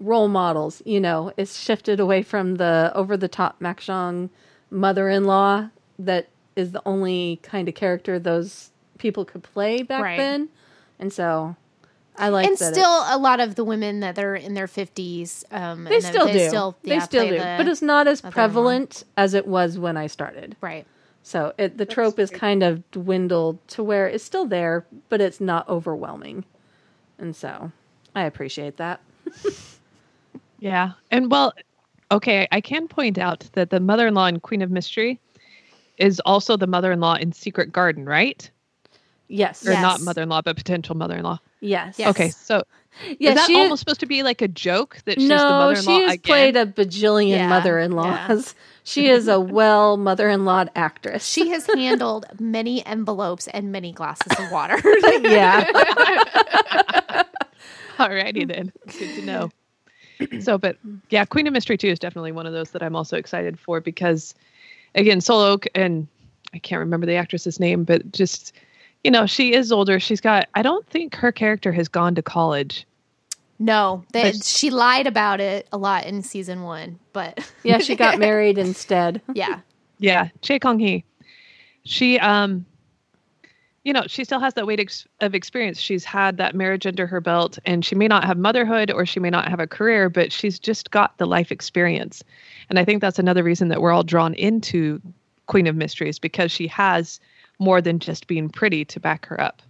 role 0.00 0.28
models, 0.28 0.82
you 0.84 1.00
know, 1.00 1.32
it's 1.36 1.58
shifted 1.58 2.00
away 2.00 2.22
from 2.22 2.56
the 2.56 2.90
over 2.94 3.16
the 3.16 3.28
top 3.28 3.60
makjang 3.60 4.28
mother-in-law 4.70 5.68
that 5.98 6.28
is 6.56 6.72
the 6.72 6.82
only 6.84 7.38
kind 7.42 7.68
of 7.68 7.74
character 7.74 8.18
those 8.18 8.70
people 8.98 9.24
could 9.24 9.42
play 9.42 9.82
back 9.82 10.02
Right. 10.02 10.16
then. 10.16 10.48
And 10.98 11.12
so 11.12 11.56
I 12.16 12.28
like 12.28 12.46
and 12.46 12.56
that 12.58 12.72
still 12.74 12.90
a 13.08 13.18
lot 13.18 13.40
of 13.40 13.56
the 13.56 13.64
women 13.64 14.00
that 14.00 14.18
are 14.18 14.36
in 14.36 14.54
their 14.54 14.66
50s 14.68 15.44
um 15.50 15.84
they 15.84 15.96
and 15.96 16.04
still 16.04 16.26
they 16.26 16.32
do. 16.34 16.48
still, 16.48 16.76
they 16.84 17.00
still 17.00 17.26
do, 17.28 17.32
the- 17.38 17.54
but 17.58 17.66
it's 17.68 17.82
not 17.82 18.06
as 18.06 18.22
mother-in-law. 18.22 18.30
prevalent 18.34 19.04
as 19.16 19.34
it 19.34 19.46
was 19.46 19.78
when 19.78 19.96
I 19.96 20.06
started. 20.06 20.56
right 20.60 20.86
So 21.24 21.52
it, 21.58 21.76
the 21.78 21.86
trope 21.86 22.18
is 22.18 22.30
kind 22.30 22.62
of 22.62 22.88
dwindled 22.92 23.58
to 23.68 23.82
where 23.82 24.06
it's 24.06 24.22
still 24.22 24.46
there, 24.46 24.84
but 25.08 25.20
it's 25.20 25.40
not 25.40 25.68
overwhelming, 25.68 26.44
and 27.18 27.34
so 27.34 27.72
I 28.14 28.24
appreciate 28.24 28.76
that. 28.76 29.00
Yeah. 30.60 30.92
And 31.10 31.30
well, 31.30 31.52
okay, 32.10 32.48
I 32.50 32.60
can 32.60 32.88
point 32.88 33.18
out 33.18 33.48
that 33.52 33.70
the 33.70 33.80
mother 33.80 34.06
in 34.06 34.14
law 34.14 34.26
in 34.26 34.40
Queen 34.40 34.62
of 34.62 34.70
Mystery 34.70 35.20
is 35.98 36.20
also 36.24 36.56
the 36.56 36.66
mother 36.66 36.90
in 36.92 37.00
law 37.00 37.14
in 37.16 37.32
Secret 37.32 37.70
Garden, 37.72 38.04
right? 38.06 38.48
Yes, 39.34 39.66
Or 39.66 39.72
Yes. 39.72 39.82
not 39.82 40.00
mother 40.00 40.22
in 40.22 40.28
law, 40.28 40.42
but 40.42 40.56
potential 40.56 40.94
mother 40.94 41.16
in 41.16 41.24
law. 41.24 41.38
yes, 41.60 41.98
Yes. 41.98 42.08
Okay, 42.10 42.28
so 42.30 42.62
yeah. 43.18 43.30
is 43.30 43.34
that 43.36 43.46
she 43.46 43.56
almost 43.56 43.80
supposed 43.80 44.00
to 44.00 44.06
be 44.06 44.22
like 44.22 44.40
a 44.42 44.48
joke 44.48 44.98
that 45.06 45.18
she's 45.20 45.28
the 45.28 45.34
no, 45.34 45.48
mother 45.50 45.78
in 45.78 45.84
law 45.84 45.98
she's 45.98 46.12
again? 46.12 46.20
played 46.22 46.56
a 46.56 46.64
bajillion 46.66 47.28
Yeah, 47.30 47.48
mother-in-laws. 47.48 48.54
She 48.86 49.08
is 49.08 49.28
a 49.28 49.40
well 49.40 49.96
mother-in-law 49.96 50.66
actress. 50.76 51.26
she 51.26 51.48
has 51.48 51.66
handled 51.74 52.26
many 52.38 52.84
envelopes 52.84 53.48
and 53.48 53.72
many 53.72 53.92
glasses 53.92 54.38
of 54.38 54.52
water 54.52 54.76
yeah, 55.22 55.64
Alrighty 57.98 58.46
then. 58.46 58.72
Good 58.98 59.14
to 59.14 59.22
know. 59.26 59.50
so, 60.40 60.58
but 60.58 60.76
yeah, 61.10 61.24
Queen 61.24 61.46
of 61.46 61.52
Mystery 61.52 61.76
2 61.78 61.88
is 61.88 61.98
definitely 61.98 62.32
one 62.32 62.46
of 62.46 62.52
those 62.52 62.70
that 62.72 62.82
I'm 62.82 62.94
also 62.96 63.16
excited 63.16 63.58
for 63.58 63.80
because, 63.80 64.34
again, 64.94 65.20
Seol-ok 65.20 65.68
and 65.74 66.06
I 66.52 66.58
can't 66.58 66.80
remember 66.80 67.06
the 67.06 67.14
actress's 67.16 67.58
name, 67.58 67.84
but 67.84 68.12
just, 68.12 68.52
you 69.04 69.10
know, 69.10 69.26
she 69.26 69.54
is 69.54 69.70
older. 69.70 70.00
She's 70.00 70.20
got, 70.20 70.48
I 70.54 70.62
don't 70.62 70.86
think 70.88 71.14
her 71.14 71.30
character 71.30 71.70
has 71.72 71.88
gone 71.88 72.14
to 72.14 72.22
college. 72.22 72.86
No, 73.58 74.02
they, 74.12 74.32
she 74.32 74.70
lied 74.70 75.06
about 75.06 75.40
it 75.40 75.68
a 75.70 75.78
lot 75.78 76.06
in 76.06 76.22
season 76.22 76.62
one, 76.62 76.98
but 77.12 77.52
yeah. 77.62 77.78
She 77.78 77.94
got 77.94 78.18
married 78.18 78.58
instead. 78.58 79.20
yeah, 79.32 79.60
Yeah, 79.98 80.28
Choi 80.42 80.58
Kang-hee. 80.58 81.04
She, 81.84 82.18
um, 82.18 82.66
you 83.84 83.92
know, 83.92 84.04
she 84.06 84.24
still 84.24 84.40
has 84.40 84.54
that 84.54 84.66
weight 84.66 84.80
ex- 84.80 85.06
of 85.20 85.34
experience. 85.34 85.78
She's 85.78 86.04
had 86.04 86.38
that 86.38 86.54
marriage 86.54 86.86
under 86.86 87.06
her 87.06 87.20
belt, 87.20 87.58
and 87.64 87.84
she 87.84 87.94
may 87.94 88.08
not 88.08 88.24
have 88.24 88.38
motherhood 88.38 88.90
or 88.90 89.06
she 89.06 89.20
may 89.20 89.30
not 89.30 89.48
have 89.48 89.60
a 89.60 89.66
career, 89.66 90.08
but 90.08 90.32
she's 90.32 90.58
just 90.58 90.90
got 90.90 91.16
the 91.18 91.26
life 91.26 91.52
experience. 91.52 92.24
And 92.70 92.78
I 92.78 92.84
think 92.84 93.02
that's 93.02 93.18
another 93.18 93.44
reason 93.44 93.68
that 93.68 93.82
we're 93.82 93.92
all 93.92 94.02
drawn 94.02 94.34
into 94.34 95.00
Queen 95.46 95.66
of 95.66 95.76
Mysteries 95.76 96.18
because 96.18 96.50
she 96.50 96.66
has 96.68 97.20
more 97.58 97.80
than 97.80 97.98
just 97.98 98.26
being 98.26 98.48
pretty 98.48 98.84
to 98.86 99.00
back 99.00 99.26
her 99.26 99.40
up. 99.40 99.62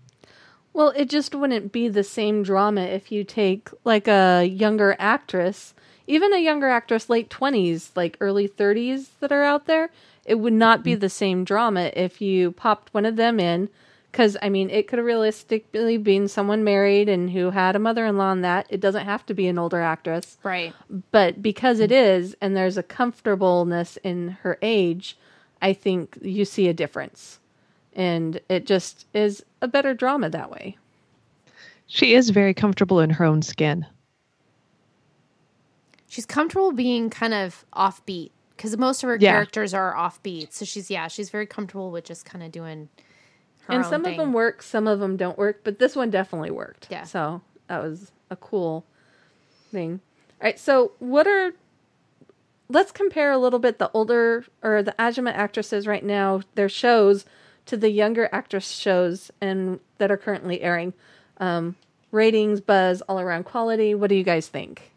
Well, 0.73 0.92
it 0.97 1.09
just 1.09 1.35
wouldn't 1.35 1.70
be 1.70 1.88
the 1.88 2.03
same 2.03 2.42
drama 2.42 2.81
if 2.81 3.12
you 3.12 3.23
take 3.23 3.70
like 3.85 4.09
a 4.09 4.44
younger 4.44 4.97
actress, 4.99 5.73
even 6.09 6.35
a 6.35 6.38
younger 6.38 6.68
actress, 6.68 7.09
late 7.09 7.31
20s, 7.31 7.90
like 7.94 8.16
early 8.20 8.49
30s 8.49 9.07
that 9.20 9.31
are 9.31 9.44
out 9.44 9.66
there. 9.66 9.90
It 10.25 10.37
would 10.37 10.53
not 10.53 10.83
be 10.83 10.92
mm-hmm. 10.92 11.01
the 11.01 11.11
same 11.11 11.44
drama 11.44 11.92
if 11.94 12.20
you 12.20 12.53
popped 12.53 12.92
one 12.92 13.07
of 13.07 13.16
them 13.16 13.38
in. 13.38 13.68
Because, 14.11 14.37
I 14.42 14.49
mean, 14.49 14.70
it 14.70 14.87
could 14.87 15.01
have 15.01 15.07
realistically 15.07 15.97
been 15.97 16.29
someone 16.29 16.62
married 16.62 17.09
and 17.09 17.31
who 17.31 17.51
had 17.51 17.75
a 17.75 17.81
mother 17.81 18.07
in 18.07 18.16
law 18.16 18.27
on 18.27 18.42
that. 18.42 18.66
It 18.68 18.81
doesn't 18.81 19.07
have 19.07 19.27
to 19.27 19.35
be 19.35 19.49
an 19.49 19.59
older 19.59 19.81
actress. 19.81 20.38
right. 20.44 20.73
But 21.11 21.42
because 21.42 21.81
it 21.81 21.90
mm-hmm. 21.90 22.23
is, 22.23 22.37
and 22.40 22.57
there's 22.57 22.77
a 22.77 22.83
comfortableness 22.85 23.97
in 24.05 24.38
her 24.42 24.57
age, 24.62 25.16
I 25.61 25.73
think 25.73 26.18
you 26.23 26.44
see 26.44 26.68
a 26.68 26.73
difference. 26.73 27.40
And 27.95 28.41
it 28.49 28.67
just 28.67 29.07
is 29.15 29.45
a 29.63 29.69
better 29.69 29.95
drama 29.95 30.29
that 30.31 30.51
way. 30.51 30.77
She 31.87 32.15
is 32.15 32.31
very 32.31 32.55
comfortable 32.55 33.01
in 33.01 33.11
her 33.11 33.25
own 33.25 33.43
skin. 33.43 33.87
She's 36.09 36.27
comfortable 36.27 36.73
being 36.73 37.11
kind 37.11 37.35
of 37.35 37.65
offbeat 37.75 38.31
because 38.57 38.77
most 38.77 39.03
of 39.03 39.09
her 39.09 39.17
Yeah. 39.21 39.33
characters 39.33 39.75
are 39.75 39.95
offbeat. 39.95 40.53
So 40.53 40.65
she's 40.65 40.91
yeah, 40.91 41.09
she's 41.09 41.31
very 41.31 41.47
comfortable 41.47 41.91
with 41.91 42.05
just 42.05 42.25
kind 42.25 42.45
of 42.45 42.53
doing. 42.53 42.89
Her 43.63 43.75
and 43.75 43.85
own 43.85 43.91
some 43.91 44.05
thing. 44.05 44.13
of 44.13 44.19
them 44.19 44.33
work, 44.33 44.63
some 44.63 44.87
of 44.87 45.01
them 45.01 45.17
don't 45.17 45.39
work, 45.39 45.61
but 45.65 45.79
this 45.79 45.97
one 45.97 46.11
definitely 46.11 46.51
worked. 46.51 46.87
Yeah. 46.91 47.05
So 47.05 47.41
that 47.69 47.83
was 47.83 48.13
a 48.31 48.37
cool 48.37 48.85
thing. 49.73 50.01
All 50.41 50.47
right. 50.47 50.59
So 50.59 50.93
what 50.99 51.27
are? 51.27 51.53
Let's 52.69 52.93
compare 52.93 53.31
a 53.33 53.39
little 53.39 53.59
bit 53.59 53.79
the 53.79 53.91
older 53.93 54.45
or 54.63 54.83
the 54.83 54.95
Ajima 54.99 55.33
actresses 55.33 55.87
right 55.87 56.05
now, 56.05 56.41
their 56.55 56.69
shows, 56.69 57.25
to 57.66 57.77
the 57.77 57.90
younger 57.90 58.29
actress 58.33 58.70
shows 58.70 59.31
and 59.40 59.81
that 59.98 60.11
are 60.11 60.16
currently 60.16 60.61
airing. 60.62 60.92
Um, 61.38 61.77
ratings, 62.12 62.61
buzz, 62.61 63.00
all 63.03 63.18
around 63.20 63.44
quality. 63.44 63.94
What 63.94 64.09
do 64.09 64.14
you 64.14 64.22
guys 64.24 64.46
think? 64.48 64.90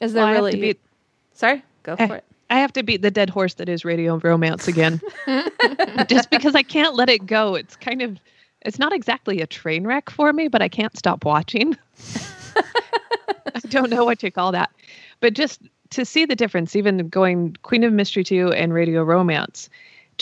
Is 0.00 0.12
there 0.12 0.24
Well, 0.24 0.34
really? 0.34 0.52
to 0.52 0.60
beat- 0.60 0.80
Sorry, 1.34 1.62
go 1.82 1.96
Eh, 1.98 2.06
for 2.06 2.16
it. 2.16 2.24
I 2.50 2.58
have 2.58 2.72
to 2.74 2.82
beat 2.82 3.00
the 3.02 3.10
dead 3.10 3.30
horse 3.30 3.54
that 3.54 3.68
is 3.68 3.84
radio 3.84 4.18
romance 4.18 4.68
again. 4.68 5.00
Just 6.08 6.28
because 6.30 6.54
I 6.54 6.62
can't 6.62 6.94
let 6.94 7.08
it 7.08 7.24
go. 7.26 7.54
It's 7.54 7.76
kind 7.76 8.02
of 8.02 8.18
it's 8.60 8.78
not 8.78 8.92
exactly 8.92 9.40
a 9.40 9.46
train 9.46 9.86
wreck 9.86 10.10
for 10.10 10.32
me, 10.32 10.46
but 10.48 10.60
I 10.62 10.68
can't 10.68 10.96
stop 10.96 11.24
watching. 11.24 11.76
I 12.56 13.58
don't 13.68 13.90
know 13.90 14.04
what 14.04 14.22
you 14.22 14.30
call 14.30 14.52
that. 14.52 14.70
But 15.20 15.34
just 15.34 15.62
to 15.90 16.04
see 16.04 16.24
the 16.26 16.36
difference, 16.36 16.76
even 16.76 17.08
going 17.08 17.56
Queen 17.62 17.82
of 17.84 17.92
Mystery 17.92 18.22
2 18.24 18.52
and 18.52 18.72
Radio 18.72 19.02
Romance, 19.02 19.68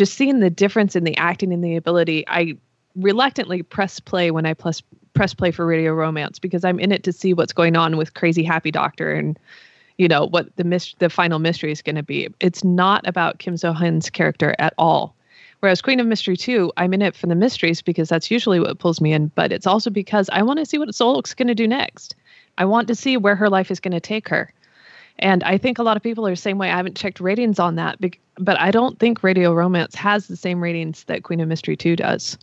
just 0.01 0.15
seeing 0.15 0.41
the 0.41 0.49
difference 0.49 0.97
in 0.97 1.05
the 1.05 1.15
acting 1.19 1.53
and 1.53 1.63
the 1.63 1.77
ability, 1.77 2.25
I 2.27 2.57
reluctantly 2.97 3.63
press 3.63 4.01
play 4.01 4.31
when 4.31 4.47
I 4.47 4.55
press 4.55 4.83
press 5.13 5.35
play 5.35 5.51
for 5.51 5.67
Radio 5.67 5.93
Romance 5.93 6.39
because 6.39 6.65
I'm 6.65 6.81
in 6.81 6.91
it 6.91 7.05
to 7.05 7.13
see 7.13 7.35
what's 7.35 7.53
going 7.53 7.77
on 7.77 7.99
with 7.99 8.15
Crazy 8.15 8.43
Happy 8.43 8.71
Doctor 8.71 9.13
and 9.13 9.39
you 9.99 10.09
know 10.09 10.25
what 10.25 10.57
the 10.57 10.65
mis- 10.65 10.95
the 11.01 11.11
final 11.11 11.39
mystery 11.39 11.71
is 11.71 11.83
going 11.83 11.97
to 11.97 12.03
be. 12.03 12.31
It's 12.41 12.65
not 12.65 13.07
about 13.07 13.41
Kim 13.41 13.59
So 13.59 13.75
Hyun's 13.75 14.09
character 14.09 14.57
at 14.59 14.73
all. 14.79 15.15
Whereas 15.59 15.83
Queen 15.83 16.01
of 16.01 16.07
Mystery 16.07 16.39
2, 16.39 16.73
I'm 16.79 16.95
in 16.95 17.03
it 17.03 17.15
for 17.15 17.27
the 17.27 17.35
mysteries 17.35 17.83
because 17.83 18.09
that's 18.09 18.31
usually 18.31 18.59
what 18.59 18.79
pulls 18.79 19.03
me 19.03 19.13
in, 19.13 19.27
but 19.35 19.53
it's 19.53 19.67
also 19.67 19.91
because 19.91 20.31
I 20.33 20.43
want 20.43 20.61
to 20.61 20.65
see 20.65 20.79
what 20.79 20.89
Seol-ok's 20.89 21.35
going 21.35 21.49
to 21.49 21.55
do 21.55 21.69
next. 21.69 22.17
I 22.57 22.65
want 22.65 22.89
to 22.89 22.95
see 22.95 23.19
where 23.19 23.37
her 23.37 23.51
life 23.51 23.71
is 23.71 23.81
going 23.81 23.93
to 23.93 24.01
take 24.01 24.31
her. 24.31 24.51
And 25.21 25.45
I 25.45 25.59
think 25.59 25.79
a 25.79 25.83
lot 25.83 25.97
of 25.97 26.03
people 26.03 26.27
are 26.27 26.31
the 26.31 26.37
same 26.37 26.59
way. 26.59 26.71
I 26.71 26.77
haven't 26.77 26.97
checked 26.97 27.21
ratings 27.21 27.59
on 27.59 27.77
that, 27.77 27.99
but 28.39 28.59
I 28.59 28.71
don't 28.71 28.99
think 28.99 29.23
Radio 29.23 29.53
Romance 29.53 29.95
has 29.95 30.27
the 30.27 30.37
same 30.37 30.63
ratings 30.63 31.05
that 31.05 31.23
Queen 31.23 31.41
of 31.41 31.49
Mystery 31.49 31.77
2 31.77 31.97
does. 31.97 32.37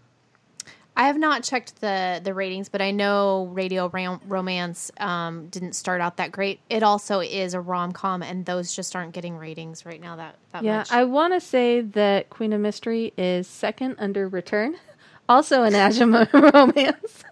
I 0.98 1.06
have 1.06 1.18
not 1.18 1.44
checked 1.44 1.80
the 1.80 2.20
the 2.24 2.34
ratings, 2.34 2.70
but 2.70 2.82
I 2.82 2.90
know 2.90 3.52
Radio 3.54 3.88
Ram- 3.88 4.20
Romance 4.28 4.92
um, 5.00 5.48
didn't 5.50 5.74
start 5.74 6.02
out 6.02 6.18
that 6.18 6.32
great. 6.32 6.60
It 6.72 6.82
also 6.82 7.20
is 7.20 7.54
a 7.54 7.62
rom 7.62 7.92
com, 7.92 8.24
and 8.24 8.48
those 8.48 8.76
just 8.76 8.96
aren't 8.96 9.14
getting 9.14 9.38
ratings 9.38 9.86
right 9.86 10.02
now. 10.02 10.16
That 10.16 10.38
that 10.54 10.64
yeah, 10.64 10.78
much. 10.80 10.92
I 10.92 11.04
want 11.04 11.34
to 11.34 11.40
say 11.40 11.82
that 11.82 12.32
Queen 12.32 12.52
of 12.52 12.62
Mystery 12.62 13.14
is 13.16 13.48
second 13.48 13.98
under 14.00 14.28
Return, 14.28 14.76
also 15.30 15.62
an 15.62 15.74
Ajima 15.74 16.34
romance, 16.54 17.24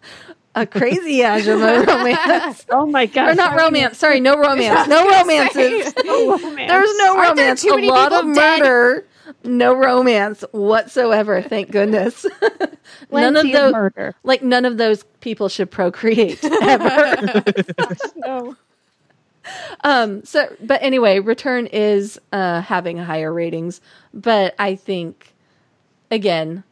a 0.55 0.65
crazy 0.65 1.19
Ajima 1.19 1.85
romance. 1.87 2.65
Oh 2.69 2.85
my 2.85 3.05
god! 3.05 3.29
or 3.29 3.35
not 3.35 3.55
romance. 3.57 3.97
Sorry, 3.97 4.19
no 4.19 4.35
romance. 4.39 4.87
No 4.87 5.07
romances. 5.07 5.93
No 6.05 6.31
romance. 6.37 6.71
There's 6.71 6.97
no 6.97 7.17
Aren't 7.17 7.35
there 7.35 7.45
romance. 7.45 7.61
too 7.61 7.73
a 7.73 7.85
lot 7.87 8.13
of 8.13 8.33
dead? 8.33 8.59
murder. 8.61 9.07
No 9.43 9.73
romance 9.73 10.43
whatsoever. 10.51 11.41
Thank 11.41 11.71
goodness. 11.71 12.25
none 13.11 13.35
of 13.35 13.51
those, 13.51 13.73
murder. 13.73 14.15
like 14.23 14.43
none 14.43 14.65
of 14.65 14.77
those 14.77 15.03
people, 15.21 15.49
should 15.49 15.69
procreate 15.71 16.43
ever. 16.43 17.43
No. 18.15 18.55
um. 19.83 20.23
So, 20.25 20.47
but 20.61 20.81
anyway, 20.81 21.19
Return 21.19 21.67
is 21.67 22.19
uh 22.31 22.61
having 22.61 22.97
higher 22.97 23.31
ratings, 23.33 23.81
but 24.13 24.55
I 24.59 24.75
think 24.75 25.33
again, 26.11 26.63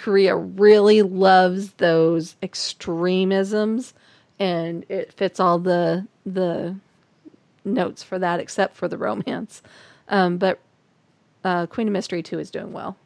Korea 0.00 0.34
really 0.34 1.02
loves 1.02 1.72
those 1.72 2.34
extremisms, 2.42 3.92
and 4.38 4.86
it 4.88 5.12
fits 5.12 5.38
all 5.38 5.58
the 5.58 6.06
the 6.24 6.74
notes 7.66 8.02
for 8.02 8.18
that, 8.18 8.40
except 8.40 8.76
for 8.76 8.88
the 8.88 8.96
romance. 8.96 9.62
Um, 10.08 10.38
but 10.38 10.58
uh, 11.44 11.66
Queen 11.66 11.86
of 11.86 11.92
Mystery 11.92 12.22
Two 12.22 12.38
is 12.38 12.50
doing 12.50 12.72
well, 12.72 12.96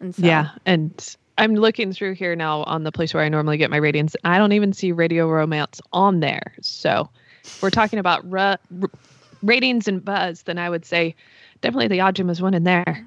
and 0.00 0.14
so 0.14 0.22
Yeah, 0.24 0.48
and 0.64 1.16
I'm 1.36 1.56
looking 1.56 1.92
through 1.92 2.14
here 2.14 2.34
now 2.34 2.62
on 2.62 2.84
the 2.84 2.92
place 2.92 3.12
where 3.12 3.22
I 3.22 3.28
normally 3.28 3.58
get 3.58 3.70
my 3.70 3.76
ratings. 3.76 4.16
I 4.24 4.38
don't 4.38 4.52
even 4.52 4.72
see 4.72 4.92
Radio 4.92 5.28
Romance 5.28 5.78
on 5.92 6.20
there. 6.20 6.54
So, 6.62 7.10
we're 7.60 7.68
talking 7.68 7.98
about 7.98 8.28
ra- 8.30 8.56
r- 8.80 8.90
ratings 9.42 9.88
and 9.88 10.02
buzz, 10.02 10.44
then 10.44 10.56
I 10.56 10.70
would 10.70 10.86
say 10.86 11.14
definitely 11.60 11.88
the 11.88 11.98
Ajuma's 11.98 12.40
one 12.40 12.54
in 12.54 12.64
there. 12.64 13.06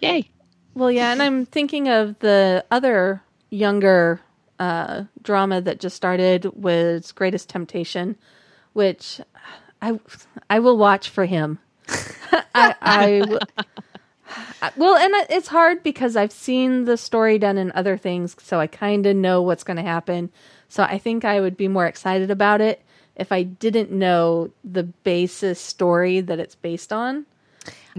Yay! 0.00 0.30
Well, 0.74 0.90
yeah, 0.90 1.12
and 1.12 1.22
I'm 1.22 1.44
thinking 1.46 1.88
of 1.88 2.18
the 2.20 2.64
other 2.70 3.22
younger 3.50 4.20
uh, 4.58 5.04
drama 5.22 5.60
that 5.60 5.80
just 5.80 5.96
started 5.96 6.46
was 6.54 7.12
Greatest 7.12 7.48
Temptation, 7.48 8.16
which 8.72 9.20
I 9.80 9.98
I 10.48 10.60
will 10.60 10.78
watch 10.78 11.10
for 11.10 11.24
him. 11.26 11.58
I, 12.54 12.74
I 12.80 13.38
I- 14.62 14.72
well, 14.76 14.96
and 14.96 15.12
it's 15.28 15.48
hard 15.48 15.82
because 15.82 16.16
I've 16.16 16.32
seen 16.32 16.84
the 16.84 16.96
story 16.96 17.38
done 17.38 17.58
in 17.58 17.72
other 17.72 17.96
things, 17.96 18.36
so 18.40 18.58
I 18.60 18.66
kind 18.66 19.04
of 19.06 19.16
know 19.16 19.42
what's 19.42 19.64
going 19.64 19.76
to 19.76 19.82
happen. 19.82 20.30
So 20.68 20.82
I 20.84 20.98
think 20.98 21.24
I 21.24 21.40
would 21.40 21.56
be 21.56 21.68
more 21.68 21.86
excited 21.86 22.30
about 22.30 22.60
it 22.62 22.82
if 23.14 23.30
I 23.30 23.42
didn't 23.42 23.90
know 23.90 24.50
the 24.64 24.84
basis 24.84 25.60
story 25.60 26.20
that 26.20 26.38
it's 26.38 26.54
based 26.54 26.92
on. 26.94 27.26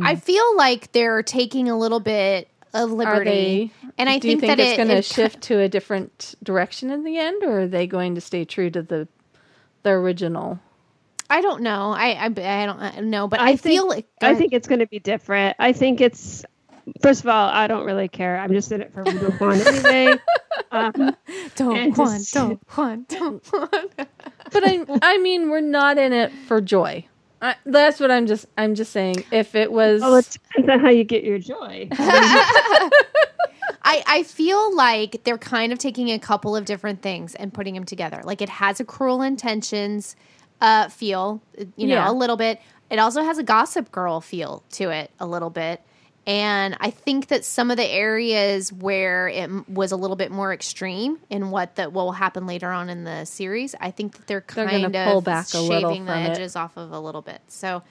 I 0.01 0.15
feel 0.15 0.57
like 0.57 0.91
they're 0.91 1.21
taking 1.21 1.69
a 1.69 1.77
little 1.77 1.99
bit 1.99 2.49
of 2.73 2.91
liberty, 2.91 3.71
they? 3.81 3.89
and 3.97 4.09
I 4.09 4.17
do 4.19 4.27
you 4.29 4.33
think, 4.39 4.41
think 4.41 4.57
that 4.57 4.59
it's 4.59 4.73
it, 4.73 4.77
going 4.77 4.89
to 4.89 5.01
shift 5.01 5.41
to 5.43 5.59
a 5.59 5.69
different 5.69 6.35
direction 6.43 6.89
in 6.91 7.03
the 7.03 7.17
end, 7.17 7.43
or 7.43 7.61
are 7.61 7.67
they 7.67 7.87
going 7.87 8.15
to 8.15 8.21
stay 8.21 8.45
true 8.45 8.69
to 8.71 8.81
the 8.81 9.07
the 9.83 9.91
original? 9.91 10.59
I 11.29 11.41
don't 11.41 11.61
know. 11.61 11.91
I 11.91 12.09
I, 12.11 12.25
I 12.25 12.65
don't 12.65 13.05
know, 13.09 13.27
but 13.27 13.39
I 13.39 13.51
I, 13.51 13.55
feel 13.55 13.83
think- 13.89 13.95
like 13.95 14.07
I 14.21 14.35
think 14.35 14.53
it's 14.53 14.67
going 14.67 14.79
to 14.79 14.87
be 14.87 14.99
different. 14.99 15.55
I 15.59 15.73
think 15.73 16.01
it's 16.01 16.43
first 17.01 17.21
of 17.21 17.27
all, 17.29 17.49
I 17.49 17.67
don't 17.67 17.85
really 17.85 18.07
care. 18.07 18.37
I'm 18.37 18.51
just 18.51 18.71
in 18.71 18.81
it 18.81 18.93
for 18.93 19.03
Rudo 19.03 19.37
Kwan 19.37 19.59
anyway. 19.59 20.17
Um, 20.71 21.15
don't 21.55 21.77
and 21.77 21.97
Juan, 21.97 22.17
just- 22.19 22.33
don't 22.33 22.59
Juan, 22.75 23.05
don't 23.07 23.45
Juan. 23.51 23.69
But 23.97 24.63
I 24.67 24.85
I 25.01 25.17
mean, 25.19 25.49
we're 25.49 25.61
not 25.61 25.97
in 25.97 26.13
it 26.13 26.31
for 26.47 26.59
joy. 26.61 27.07
I, 27.43 27.55
that's 27.65 27.99
what 27.99 28.09
I'm 28.09 28.25
just 28.25 28.45
I'm 28.57 28.73
just 28.73 28.91
saying. 28.93 29.25
If 29.31 29.53
it 29.53 29.71
was, 29.71 30.01
well, 30.01 30.15
it 30.15 30.29
depends 30.31 30.69
on 30.69 30.79
how 30.79 30.89
you 30.89 31.03
get 31.03 31.23
your 31.25 31.37
joy. 31.39 31.89
I, 33.85 34.01
I 34.07 34.23
feel 34.25 34.75
like 34.75 35.23
they're 35.25 35.37
kind 35.37 35.73
of 35.73 35.77
taking 35.79 36.09
a 36.09 36.17
couple 36.19 36.55
of 36.55 36.63
different 36.65 37.01
things 37.01 37.35
and 37.35 37.53
putting 37.53 37.73
them 37.73 37.83
together. 37.83 38.21
Like 38.23 38.41
it 38.41 38.47
has 38.49 38.79
a 38.79 38.85
cruel 38.85 39.21
intentions 39.21 40.15
uh, 40.61 40.87
feel, 40.87 41.41
you 41.75 41.87
know, 41.87 41.95
Yeah. 41.95 42.09
a 42.09 42.13
little 42.13 42.37
bit. 42.37 42.61
It 42.89 42.97
also 42.99 43.23
has 43.23 43.37
a 43.37 43.43
gossip 43.43 43.91
girl 43.91 44.21
feel 44.21 44.63
to 44.71 44.89
it 44.89 45.11
a 45.19 45.27
little 45.27 45.49
bit. 45.49 45.81
And 46.25 46.77
I 46.79 46.89
think 46.89 47.27
that 47.27 47.43
some 47.43 47.69
of 47.69 47.75
the 47.77 47.85
areas 47.85 48.71
where 48.71 49.27
it 49.27 49.49
was 49.69 49.91
a 49.91 49.97
little 49.97 50.15
bit 50.15 50.31
more 50.31 50.53
extreme 50.53 51.17
in 51.29 51.51
what 51.51 51.75
that 51.75 51.91
will 51.91 52.13
happen 52.13 52.47
later 52.47 52.69
on 52.71 52.89
in 52.89 53.03
the 53.03 53.25
series, 53.25 53.75
I 53.81 53.91
think 53.91 54.15
that 54.15 54.27
they're 54.27 54.43
They're 54.55 54.65
kind 54.67 54.85
of 54.95 55.11
pull 55.11 55.19
back 55.21 55.47
a 55.47 55.49
shaving 55.67 56.05
the 56.05 56.13
from 56.13 56.21
it. 56.21 56.29
edges 56.29 56.55
off 56.55 56.77
of 56.77 56.91
a 56.93 56.99
little 56.99 57.21
bit. 57.21 57.41
So, 57.49 57.83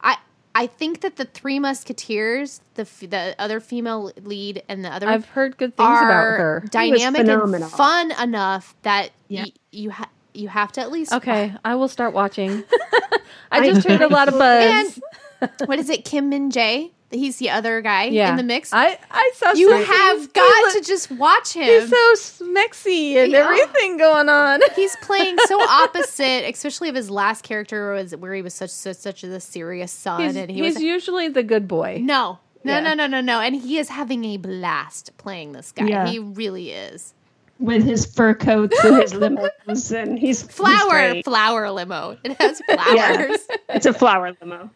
I 0.00 0.16
I 0.52 0.66
think 0.66 1.02
that 1.02 1.16
the 1.16 1.26
Three 1.26 1.58
Musketeers, 1.60 2.60
the 2.74 2.88
the 3.06 3.36
other 3.38 3.60
female 3.60 4.10
lead, 4.22 4.62
and 4.68 4.84
the 4.84 4.88
other 4.88 5.06
I've 5.08 5.26
heard 5.26 5.56
good 5.56 5.76
things 5.76 5.86
about 5.86 6.10
her. 6.10 6.64
dynamic 6.70 7.28
and 7.28 7.64
fun 7.70 8.10
enough 8.20 8.74
that 8.82 9.10
Yeah. 9.28 9.42
y- 9.44 9.52
you 9.70 9.90
ha- 9.92 10.08
you 10.34 10.48
have 10.48 10.72
to 10.72 10.80
at 10.80 10.90
least 10.90 11.12
Okay, 11.12 11.54
I 11.64 11.76
will 11.76 11.88
start 11.88 12.14
watching. 12.14 12.64
I 13.52 13.68
just 13.70 13.86
heard 13.86 14.02
a 14.02 14.08
lot 14.08 14.26
of 14.28 14.34
buzz. 14.34 14.98
And 15.40 15.50
what 15.66 15.78
is 15.78 15.88
it, 15.88 16.04
Kim 16.04 16.30
Min 16.30 16.50
Jae? 16.50 16.90
He's 17.10 17.36
the 17.36 17.50
other 17.50 17.80
guy 17.82 18.04
yeah, 18.04 18.30
in 18.30 18.36
the 18.36 18.42
mix. 18.42 18.72
I 18.72 18.98
I 19.10 19.30
saw. 19.36 19.52
you 19.52 19.70
some 19.70 19.84
have 19.84 20.20
He 20.22 20.26
got 20.28 20.64
look- 20.64 20.74
to 20.74 20.80
just 20.88 21.10
watch 21.12 21.52
him. 21.52 21.62
He's 21.64 21.88
so 21.88 22.14
smexy 22.44 23.16
and 23.16 23.30
Yeah. 23.32 23.38
everything 23.48 23.96
going 23.96 24.28
on. 24.28 24.60
He's 24.76 24.96
playing 25.02 25.36
so 25.46 25.60
opposite, 25.60 26.48
especially 26.50 26.88
of 26.88 26.94
his 26.96 27.08
last 27.10 27.42
character 27.44 27.92
was 27.92 28.14
where 28.16 28.34
he 28.34 28.42
was 28.42 28.54
such 28.54 28.70
such, 28.70 28.96
such 28.96 29.22
a 29.24 29.38
serious 29.40 29.92
son, 29.92 30.20
He's, 30.22 30.36
and 30.36 30.50
he 30.50 30.62
he's 30.62 30.74
was 30.74 30.82
usually 30.82 31.28
the 31.28 31.42
good 31.44 31.68
boy. 31.68 32.00
no, 32.02 32.38
no, 32.64 32.72
Yeah. 32.74 32.80
no, 32.80 32.94
no, 32.94 33.06
no, 33.06 33.20
no, 33.20 33.40
and 33.40 33.54
he 33.54 33.78
is 33.78 33.88
having 33.88 34.24
a 34.24 34.36
blast 34.38 35.12
playing 35.16 35.52
this 35.52 35.70
guy. 35.72 35.86
Yeah. 35.86 36.06
He 36.08 36.18
really 36.18 36.72
is. 36.72 37.14
with 37.60 37.84
his 37.84 38.04
fur 38.04 38.34
coats 38.34 38.76
and 38.84 39.00
his 39.00 39.12
limos, 39.14 39.90
and 39.96 40.18
he's 40.18 40.42
he's 40.42 40.50
Flower, 40.50 40.90
great. 40.90 41.24
flower 41.24 41.70
limo. 41.70 42.16
It 42.24 42.32
has 42.40 42.60
flowers. 42.70 43.38
It's 43.70 43.86
a 43.86 43.94
flower 43.94 44.36
limo. 44.42 44.70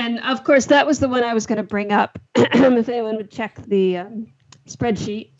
And 0.00 0.18
of 0.20 0.44
course, 0.44 0.66
that 0.66 0.86
was 0.86 0.98
the 0.98 1.08
one 1.08 1.22
I 1.22 1.34
was 1.34 1.46
going 1.46 1.58
to 1.58 1.62
bring 1.62 1.92
up. 1.92 2.18
if 2.34 2.88
anyone 2.88 3.16
would 3.16 3.30
check 3.30 3.56
the 3.66 3.98
um, 3.98 4.28
spreadsheet, 4.66 5.30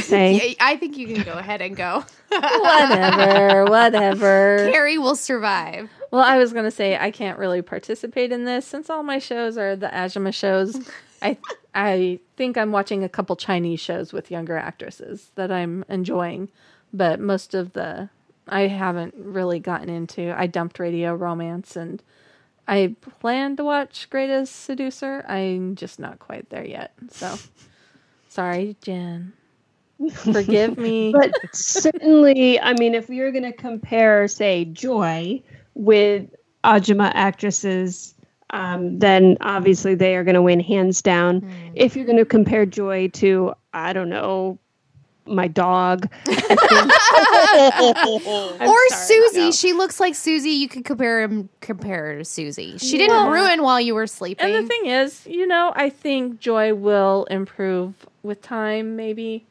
saying 0.00 0.54
I 0.60 0.76
think 0.76 0.96
you 0.96 1.06
can 1.06 1.22
go 1.22 1.34
ahead 1.34 1.60
and 1.60 1.76
go. 1.76 2.02
whatever, 2.28 3.66
whatever. 3.66 4.70
Carrie 4.72 4.96
will 4.96 5.16
survive. 5.16 5.90
Well, 6.10 6.22
I 6.22 6.38
was 6.38 6.54
gonna 6.54 6.70
say 6.70 6.96
I 6.96 7.10
can't 7.10 7.38
really 7.38 7.60
participate 7.60 8.32
in 8.32 8.44
this 8.44 8.66
since 8.66 8.88
all 8.88 9.02
my 9.02 9.18
shows 9.18 9.58
are 9.58 9.76
the 9.76 9.88
Ajima 9.88 10.32
shows. 10.32 10.88
I 11.20 11.36
I 11.74 12.18
think 12.36 12.56
I'm 12.56 12.72
watching 12.72 13.04
a 13.04 13.08
couple 13.08 13.36
Chinese 13.36 13.80
shows 13.80 14.14
with 14.14 14.30
younger 14.30 14.56
actresses 14.56 15.30
that 15.34 15.52
I'm 15.52 15.84
enjoying, 15.90 16.48
but 16.92 17.20
most 17.20 17.54
of 17.54 17.74
the 17.74 18.08
I 18.48 18.62
haven't 18.62 19.14
really 19.18 19.58
gotten 19.58 19.90
into. 19.90 20.32
I 20.38 20.46
dumped 20.46 20.78
Radio 20.78 21.14
Romance 21.14 21.76
and 21.76 22.02
I 22.68 22.94
plan 23.20 23.56
to 23.56 23.64
watch 23.64 24.10
Greatest 24.10 24.64
Seducer. 24.64 25.24
I'm 25.28 25.76
just 25.76 25.98
not 26.00 26.18
quite 26.18 26.50
there 26.50 26.66
yet. 26.66 26.92
So 27.10 27.36
sorry, 28.28 28.76
Jen. 28.82 29.32
Forgive 30.32 30.76
me. 30.76 31.12
but 31.16 31.32
certainly, 31.52 32.60
I 32.60 32.74
mean, 32.74 32.94
if 32.94 33.08
you're 33.08 33.32
going 33.32 33.44
to 33.44 33.52
compare, 33.52 34.28
say, 34.28 34.64
Joy 34.66 35.42
with 35.74 36.34
Ajima 36.64 37.12
actresses, 37.14 38.14
um, 38.50 38.98
then 38.98 39.36
obviously 39.40 39.94
they 39.94 40.16
are 40.16 40.24
going 40.24 40.34
to 40.34 40.42
win 40.42 40.60
hands 40.60 41.02
down. 41.02 41.40
Hmm. 41.40 41.50
If 41.74 41.96
you're 41.96 42.06
going 42.06 42.18
to 42.18 42.24
compare 42.24 42.66
Joy 42.66 43.08
to, 43.14 43.54
I 43.72 43.92
don't 43.92 44.08
know, 44.08 44.58
my 45.26 45.48
dog, 45.48 46.08
or 46.28 46.34
sorry, 48.60 48.90
Susie. 48.90 49.40
no. 49.40 49.50
She 49.52 49.72
looks 49.72 50.00
like 50.00 50.14
Susie. 50.14 50.50
You 50.50 50.68
could 50.68 50.84
compare 50.84 51.20
him 51.22 51.48
compare 51.60 52.06
her 52.06 52.18
to 52.18 52.24
Susie. 52.24 52.78
She 52.78 52.98
didn't 52.98 53.16
Yeah. 53.16 53.30
ruin 53.32 53.62
while 53.62 53.80
you 53.80 53.94
were 53.94 54.06
sleeping. 54.06 54.46
And 54.54 54.64
the 54.64 54.68
thing 54.68 54.86
is, 54.86 55.26
you 55.26 55.46
know, 55.46 55.72
I 55.74 55.90
think 55.90 56.40
Joy 56.40 56.74
will 56.74 57.24
improve 57.30 57.94
with 58.22 58.42
time, 58.42 58.96
maybe. 58.96 59.44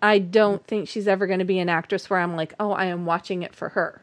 I 0.00 0.18
don't 0.20 0.64
think 0.66 0.88
she's 0.88 1.08
ever 1.08 1.26
going 1.26 1.40
to 1.40 1.44
be 1.44 1.58
an 1.58 1.68
actress 1.68 2.08
where 2.08 2.20
I'm 2.20 2.36
like, 2.36 2.54
oh, 2.60 2.70
I 2.72 2.84
am 2.86 3.04
watching 3.04 3.42
it 3.42 3.54
for 3.54 3.70
her. 3.70 4.02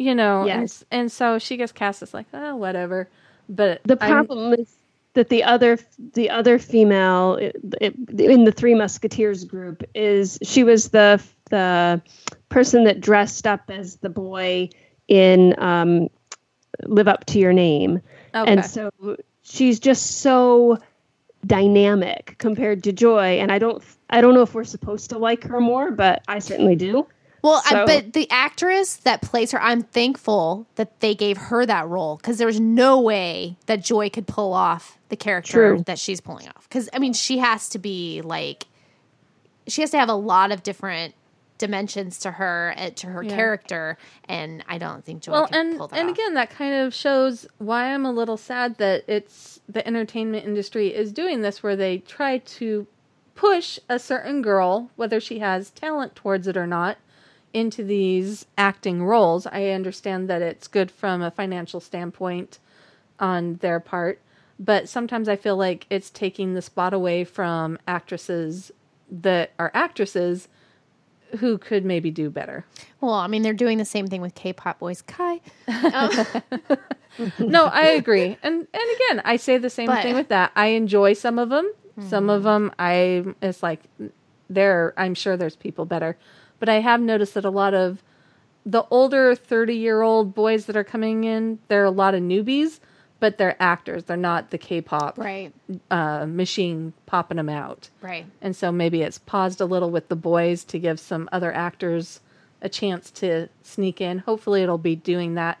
you 0.00 0.14
know, 0.14 0.46
Yes. 0.46 0.84
and, 0.92 1.00
and 1.02 1.12
so 1.12 1.40
she 1.40 1.56
gets 1.56 1.72
cast 1.72 2.02
as 2.02 2.14
like, 2.14 2.26
oh, 2.32 2.54
whatever. 2.54 3.08
But 3.48 3.80
The 3.84 3.96
I'm- 4.00 4.12
problem 4.26 4.52
is 4.54 4.72
that 5.18 5.30
the 5.30 5.42
other 5.42 5.78
the 6.14 6.30
other 6.30 6.60
female 6.60 7.34
in 7.80 8.44
the 8.44 8.52
Three 8.52 8.74
Musketeers 8.74 9.44
group 9.44 9.82
is 9.92 10.38
she 10.42 10.62
was 10.62 10.90
the 10.90 11.20
the 11.50 12.00
person 12.48 12.84
that 12.84 13.00
dressed 13.00 13.48
up 13.48 13.62
as 13.68 13.96
the 13.96 14.08
boy 14.08 14.70
in 15.08 15.58
um, 15.58 16.08
Live 16.84 17.08
Up 17.08 17.24
to 17.26 17.40
Your 17.40 17.52
Name, 17.52 18.00
okay. 18.32 18.52
and 18.52 18.64
so 18.64 18.90
she's 19.42 19.80
just 19.80 20.20
so 20.20 20.78
dynamic 21.44 22.36
compared 22.38 22.84
to 22.84 22.92
Joy. 22.92 23.40
And 23.40 23.50
I 23.50 23.58
don't 23.58 23.82
I 24.10 24.20
don't 24.20 24.34
know 24.34 24.42
if 24.42 24.54
we're 24.54 24.62
supposed 24.62 25.10
to 25.10 25.18
like 25.18 25.42
her 25.44 25.60
more, 25.60 25.90
but 25.90 26.22
I 26.28 26.38
certainly 26.38 26.76
do. 26.76 27.08
Well, 27.42 27.62
I, 27.66 27.84
but 27.84 28.12
the 28.14 28.28
actress 28.30 28.96
that 28.96 29.22
plays 29.22 29.52
her, 29.52 29.60
I'm 29.62 29.82
thankful 29.82 30.66
that 30.74 31.00
they 31.00 31.14
gave 31.14 31.36
her 31.36 31.64
that 31.66 31.86
role 31.88 32.16
because 32.16 32.38
there 32.38 32.46
was 32.48 32.58
no 32.60 33.00
way 33.00 33.56
that 33.66 33.82
Joy 33.82 34.10
could 34.10 34.26
pull 34.26 34.52
off 34.52 34.98
the 35.08 35.16
character 35.16 35.74
True. 35.76 35.82
that 35.86 35.98
she's 35.98 36.20
pulling 36.20 36.48
off. 36.48 36.68
Because 36.68 36.88
I 36.92 36.98
mean, 36.98 37.12
she 37.12 37.38
has 37.38 37.68
to 37.70 37.78
be 37.78 38.22
like, 38.22 38.66
she 39.68 39.82
has 39.82 39.90
to 39.92 39.98
have 39.98 40.08
a 40.08 40.14
lot 40.14 40.50
of 40.50 40.62
different 40.62 41.14
dimensions 41.58 42.18
to 42.20 42.30
her 42.32 42.72
uh, 42.76 42.90
to 42.90 43.06
her 43.08 43.22
Yeah. 43.22 43.34
character, 43.34 43.98
and 44.28 44.64
I 44.68 44.78
don't 44.78 45.04
think 45.04 45.22
Joy 45.22 45.32
well, 45.32 45.46
can 45.48 45.68
and 45.70 45.78
pull 45.78 45.88
that 45.88 45.98
and 45.98 46.08
off. 46.10 46.14
again, 46.16 46.34
that 46.34 46.50
kind 46.50 46.74
of 46.74 46.94
shows 46.94 47.46
why 47.58 47.92
I'm 47.92 48.06
a 48.06 48.12
little 48.12 48.36
sad 48.36 48.78
that 48.78 49.04
it's 49.08 49.60
the 49.68 49.86
entertainment 49.86 50.44
industry 50.46 50.94
is 50.94 51.12
doing 51.12 51.42
this, 51.42 51.62
where 51.62 51.74
they 51.76 51.98
try 51.98 52.38
to 52.38 52.86
push 53.34 53.78
a 53.88 53.98
certain 53.98 54.40
girl, 54.42 54.90
whether 54.96 55.18
she 55.20 55.38
has 55.40 55.70
talent 55.70 56.14
towards 56.14 56.46
it 56.46 56.56
or 56.56 56.66
not, 56.66 56.96
into 57.58 57.82
these 57.84 58.46
acting 58.56 59.02
roles. 59.04 59.46
I 59.46 59.66
understand 59.70 60.28
that 60.30 60.40
it's 60.42 60.68
good 60.68 60.90
from 60.90 61.20
a 61.22 61.30
financial 61.30 61.80
standpoint 61.80 62.58
on 63.20 63.56
their 63.56 63.80
part, 63.80 64.20
but 64.58 64.88
sometimes 64.88 65.28
I 65.28 65.36
feel 65.36 65.56
like 65.56 65.86
it's 65.90 66.10
taking 66.10 66.54
the 66.54 66.62
spot 66.62 66.94
away 66.94 67.24
from 67.24 67.78
actresses 67.86 68.70
that 69.10 69.52
are 69.58 69.70
actresses 69.74 70.48
who 71.40 71.58
could 71.58 71.84
maybe 71.84 72.10
do 72.10 72.30
better. 72.30 72.64
well, 73.02 73.12
I 73.12 73.26
mean, 73.26 73.42
they're 73.42 73.52
doing 73.52 73.76
the 73.76 73.84
same 73.84 74.06
thing 74.06 74.22
with 74.22 74.34
K-pop 74.34 74.78
boys. 74.78 75.02
Kai, 75.02 75.40
Um, 75.68 76.10
no, 77.38 77.64
I 77.66 77.88
agree. 77.88 78.36
And 78.42 78.54
and 78.72 78.96
again, 78.96 79.22
I 79.24 79.36
say 79.36 79.58
the 79.58 79.68
same 79.70 79.86
But- 79.88 80.02
thing 80.02 80.14
with 80.14 80.28
that. 80.28 80.52
I 80.56 80.66
enjoy 80.68 81.12
some 81.14 81.38
of 81.38 81.48
them. 81.50 81.70
Some 82.08 82.30
of 82.30 82.44
them 82.44 82.70
I 82.78 83.24
it's 83.42 83.60
like 83.62 83.80
there 84.48 84.94
I'm 84.96 85.14
sure 85.14 85.36
there's 85.36 85.56
people 85.56 85.84
better. 85.84 86.16
But 86.58 86.68
I 86.68 86.80
have 86.80 87.00
noticed 87.00 87.34
that 87.34 87.44
a 87.44 87.50
lot 87.50 87.74
of 87.74 88.02
the 88.66 88.84
older 88.90 89.34
30-year-old 89.34 90.34
boys 90.34 90.66
that 90.66 90.76
are 90.76 90.84
coming 90.84 91.24
in, 91.24 91.58
there 91.68 91.82
are 91.82 91.86
a 91.86 91.90
lot 91.90 92.14
of 92.14 92.22
newbies, 92.22 92.80
but 93.20 93.38
they're 93.38 93.56
actors. 93.60 94.04
They're 94.04 94.16
not 94.16 94.50
the 94.50 94.58
K-pop 94.58 95.18
right, 95.18 95.52
uh, 95.90 96.26
machine 96.26 96.92
popping 97.06 97.36
them 97.36 97.48
out. 97.48 97.90
right. 98.00 98.26
And 98.40 98.54
so 98.54 98.70
maybe 98.70 99.02
it's 99.02 99.18
paused 99.18 99.60
a 99.60 99.64
little 99.64 99.90
with 99.90 100.08
the 100.08 100.16
boys 100.16 100.64
to 100.64 100.78
give 100.78 101.00
some 101.00 101.28
other 101.32 101.52
actors 101.52 102.20
a 102.60 102.68
chance 102.68 103.10
to 103.12 103.48
sneak 103.62 104.00
in. 104.00 104.18
Hopefully, 104.18 104.62
it'll 104.62 104.78
be 104.78 104.96
doing 104.96 105.34
that 105.34 105.58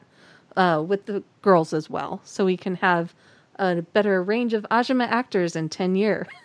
uh, 0.56 0.84
with 0.86 1.06
the 1.06 1.22
girls 1.42 1.72
as 1.72 1.88
well, 1.88 2.20
so 2.24 2.44
we 2.44 2.56
can 2.56 2.76
have 2.76 3.14
a 3.56 3.82
better 3.82 4.22
range 4.22 4.54
of 4.54 4.66
Ajima 4.70 5.06
actors 5.08 5.56
in 5.56 5.68
10 5.68 5.94
year. 5.96 6.26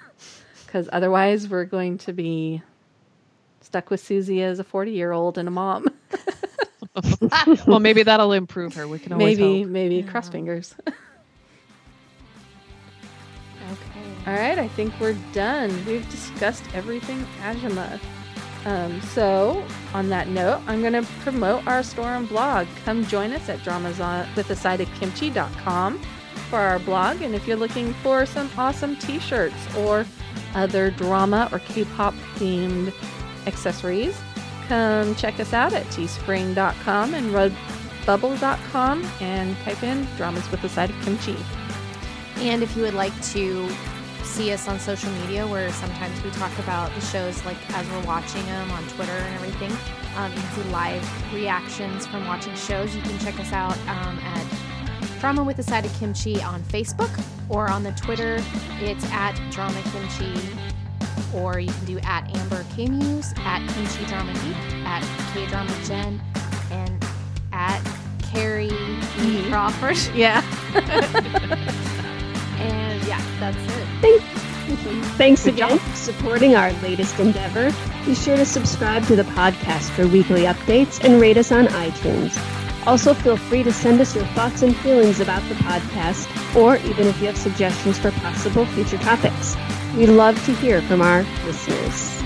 Because 0.66 0.90
otherwise, 0.92 1.48
we're 1.48 1.66
going 1.66 2.00
to 2.00 2.14
be 2.14 2.64
stuck 3.64 3.90
with 3.90 4.04
Suzy 4.04 4.42
as 4.42 4.60
a 4.60 4.64
40 4.64 4.92
year 4.92 5.12
old 5.12 5.38
and 5.38 5.48
a 5.48 5.52
mom. 5.52 5.88
well, 7.68 7.80
maybe 7.80 8.04
that'll 8.04 8.34
improve 8.34 8.74
her. 8.76 8.88
We 8.88 9.00
can 9.00 9.14
always 9.14 9.38
maybe, 9.38 9.62
hope. 9.64 9.72
maybe 9.72 10.04
cross 10.04 10.30
fingers. 10.30 10.76
Okay. 13.72 14.28
All 14.28 14.34
right, 14.34 14.60
I 14.60 14.68
think 14.68 14.94
we're 15.00 15.18
done. 15.32 15.72
We've 15.86 16.08
discussed 16.12 16.64
everything 16.74 17.26
Ajima. 17.42 18.00
Um, 18.66 19.02
so, 19.02 19.66
on 19.94 20.10
that 20.10 20.28
note, 20.28 20.62
I'm 20.68 20.82
going 20.82 20.94
to 20.94 21.04
promote 21.22 21.66
our 21.66 21.82
store 21.82 22.10
and 22.10 22.28
blog. 22.28 22.68
Come 22.86 23.06
join 23.06 23.32
us 23.32 23.50
at 23.50 23.64
dramas 23.64 24.00
on, 24.00 24.28
with 24.36 24.50
a 24.50 24.56
side 24.56 24.80
of 24.80 24.94
kimchi.com 24.96 26.00
for 26.50 26.60
our 26.60 26.80
blog. 26.80 27.22
And 27.22 27.36
if 27.36 27.48
you're 27.48 27.58
looking 27.58 27.94
for 27.96 28.26
some 28.26 28.50
awesome 28.58 28.96
t 28.98 29.20
shirts 29.20 29.76
or 29.76 30.06
other 30.56 30.92
drama 30.92 31.50
or 31.52 31.60
K 31.60 31.84
pop 31.84 32.14
themed 32.36 32.94
accessories, 33.48 34.20
come 34.68 35.16
check 35.16 35.40
us 35.40 35.54
out 35.54 35.74
at 35.74 35.86
teespring.com 35.88 37.14
and 37.14 37.32
redbubble.com 37.32 39.06
and 39.22 39.58
type 39.60 39.84
in 39.84 40.08
dramas 40.18 40.50
with 40.52 40.64
a 40.64 40.70
side 40.70 40.90
of 40.90 41.02
kimchi. 41.04 41.38
And 42.38 42.64
if 42.64 42.76
you 42.76 42.82
would 42.84 42.94
like 42.94 43.14
to 43.32 43.70
see 44.24 44.52
us 44.52 44.68
on 44.68 44.80
social 44.80 45.12
media, 45.12 45.46
where 45.46 45.72
sometimes 45.72 46.22
we 46.24 46.32
talk 46.32 46.58
about 46.60 46.94
the 46.96 47.02
shows 47.02 47.44
like 47.46 47.58
as 47.76 47.88
we're 47.90 48.06
watching 48.06 48.44
them 48.46 48.72
on 48.72 48.84
Twitter 48.90 49.12
and 49.12 49.36
everything, 49.36 49.72
um, 50.16 50.32
you 50.32 50.40
can 50.40 50.52
see 50.52 50.70
live 50.70 51.34
reactions 51.34 52.08
from 52.08 52.26
watching 52.28 52.56
shows. 52.56 52.96
You 52.96 53.02
can 53.02 53.18
check 53.20 53.40
us 53.40 53.52
out 53.52 53.78
um, 53.88 54.18
at 54.20 54.46
Drama 55.20 55.44
with 55.44 55.60
a 55.60 55.64
Side 55.64 55.86
of 55.86 55.94
Kimchi 56.00 56.42
on 56.42 56.62
Facebook 56.64 57.24
or 57.50 57.70
on 57.70 57.84
the 57.84 57.92
Twitter. 57.92 58.40
It's 58.80 59.06
at 59.12 59.40
Drama 59.52 59.82
Kimchi, 59.92 60.34
or 61.34 61.60
you 61.60 61.72
can 61.72 61.86
do 61.86 62.00
at 62.00 62.30
Amber 62.36 62.63
K 62.76 62.88
Muse, 62.88 63.34
at 63.38 63.68
Kimchi 63.70 64.06
Drama 64.06 64.34
Geek, 64.34 64.56
at 64.86 65.04
K 65.34 65.46
Drama 65.48 65.74
Jen, 65.84 66.22
and 66.72 67.06
at 67.52 67.82
Carrie 68.32 68.68
E. 68.68 68.70
Mm-hmm. 68.70 69.50
Crawford. 69.52 69.98
Yeah. 70.16 70.42
And 72.64 73.04
yeah, 73.06 73.22
that's 73.42 73.58
it. 73.58 73.88
Thanks 74.00 74.44
thanks 75.18 75.46
again 75.46 75.78
for 75.78 75.96
supporting 75.96 76.56
our 76.56 76.72
latest 76.82 77.20
endeavor. 77.20 77.72
Be 78.06 78.16
sure 78.16 78.38
to 78.38 78.46
subscribe 78.46 79.06
to 79.08 79.16
the 79.16 79.24
podcast 79.24 79.90
for 79.92 80.08
weekly 80.08 80.44
updates 80.44 81.04
and 81.04 81.20
rate 81.20 81.38
us 81.38 81.52
on 81.52 81.68
iTunes. 81.68 82.38
Also, 82.88 83.14
feel 83.14 83.38
free 83.38 83.64
to 83.64 83.72
send 83.72 84.02
us 84.02 84.16
your 84.16 84.26
thoughts 84.28 84.62
and 84.62 84.76
feelings 84.78 85.20
about 85.20 85.48
the 85.50 85.56
podcast, 85.56 86.28
or 86.56 86.78
even 86.78 87.08
if 87.08 87.20
you 87.20 87.28
have 87.28 87.38
suggestions 87.38 87.98
for 87.98 88.12
possible 88.12 88.66
future 88.68 88.98
topics. 88.98 89.56
We 89.96 90.08
love 90.08 90.44
to 90.46 90.54
hear 90.56 90.82
from 90.82 91.02
our 91.02 91.24
listeners. 91.46 92.23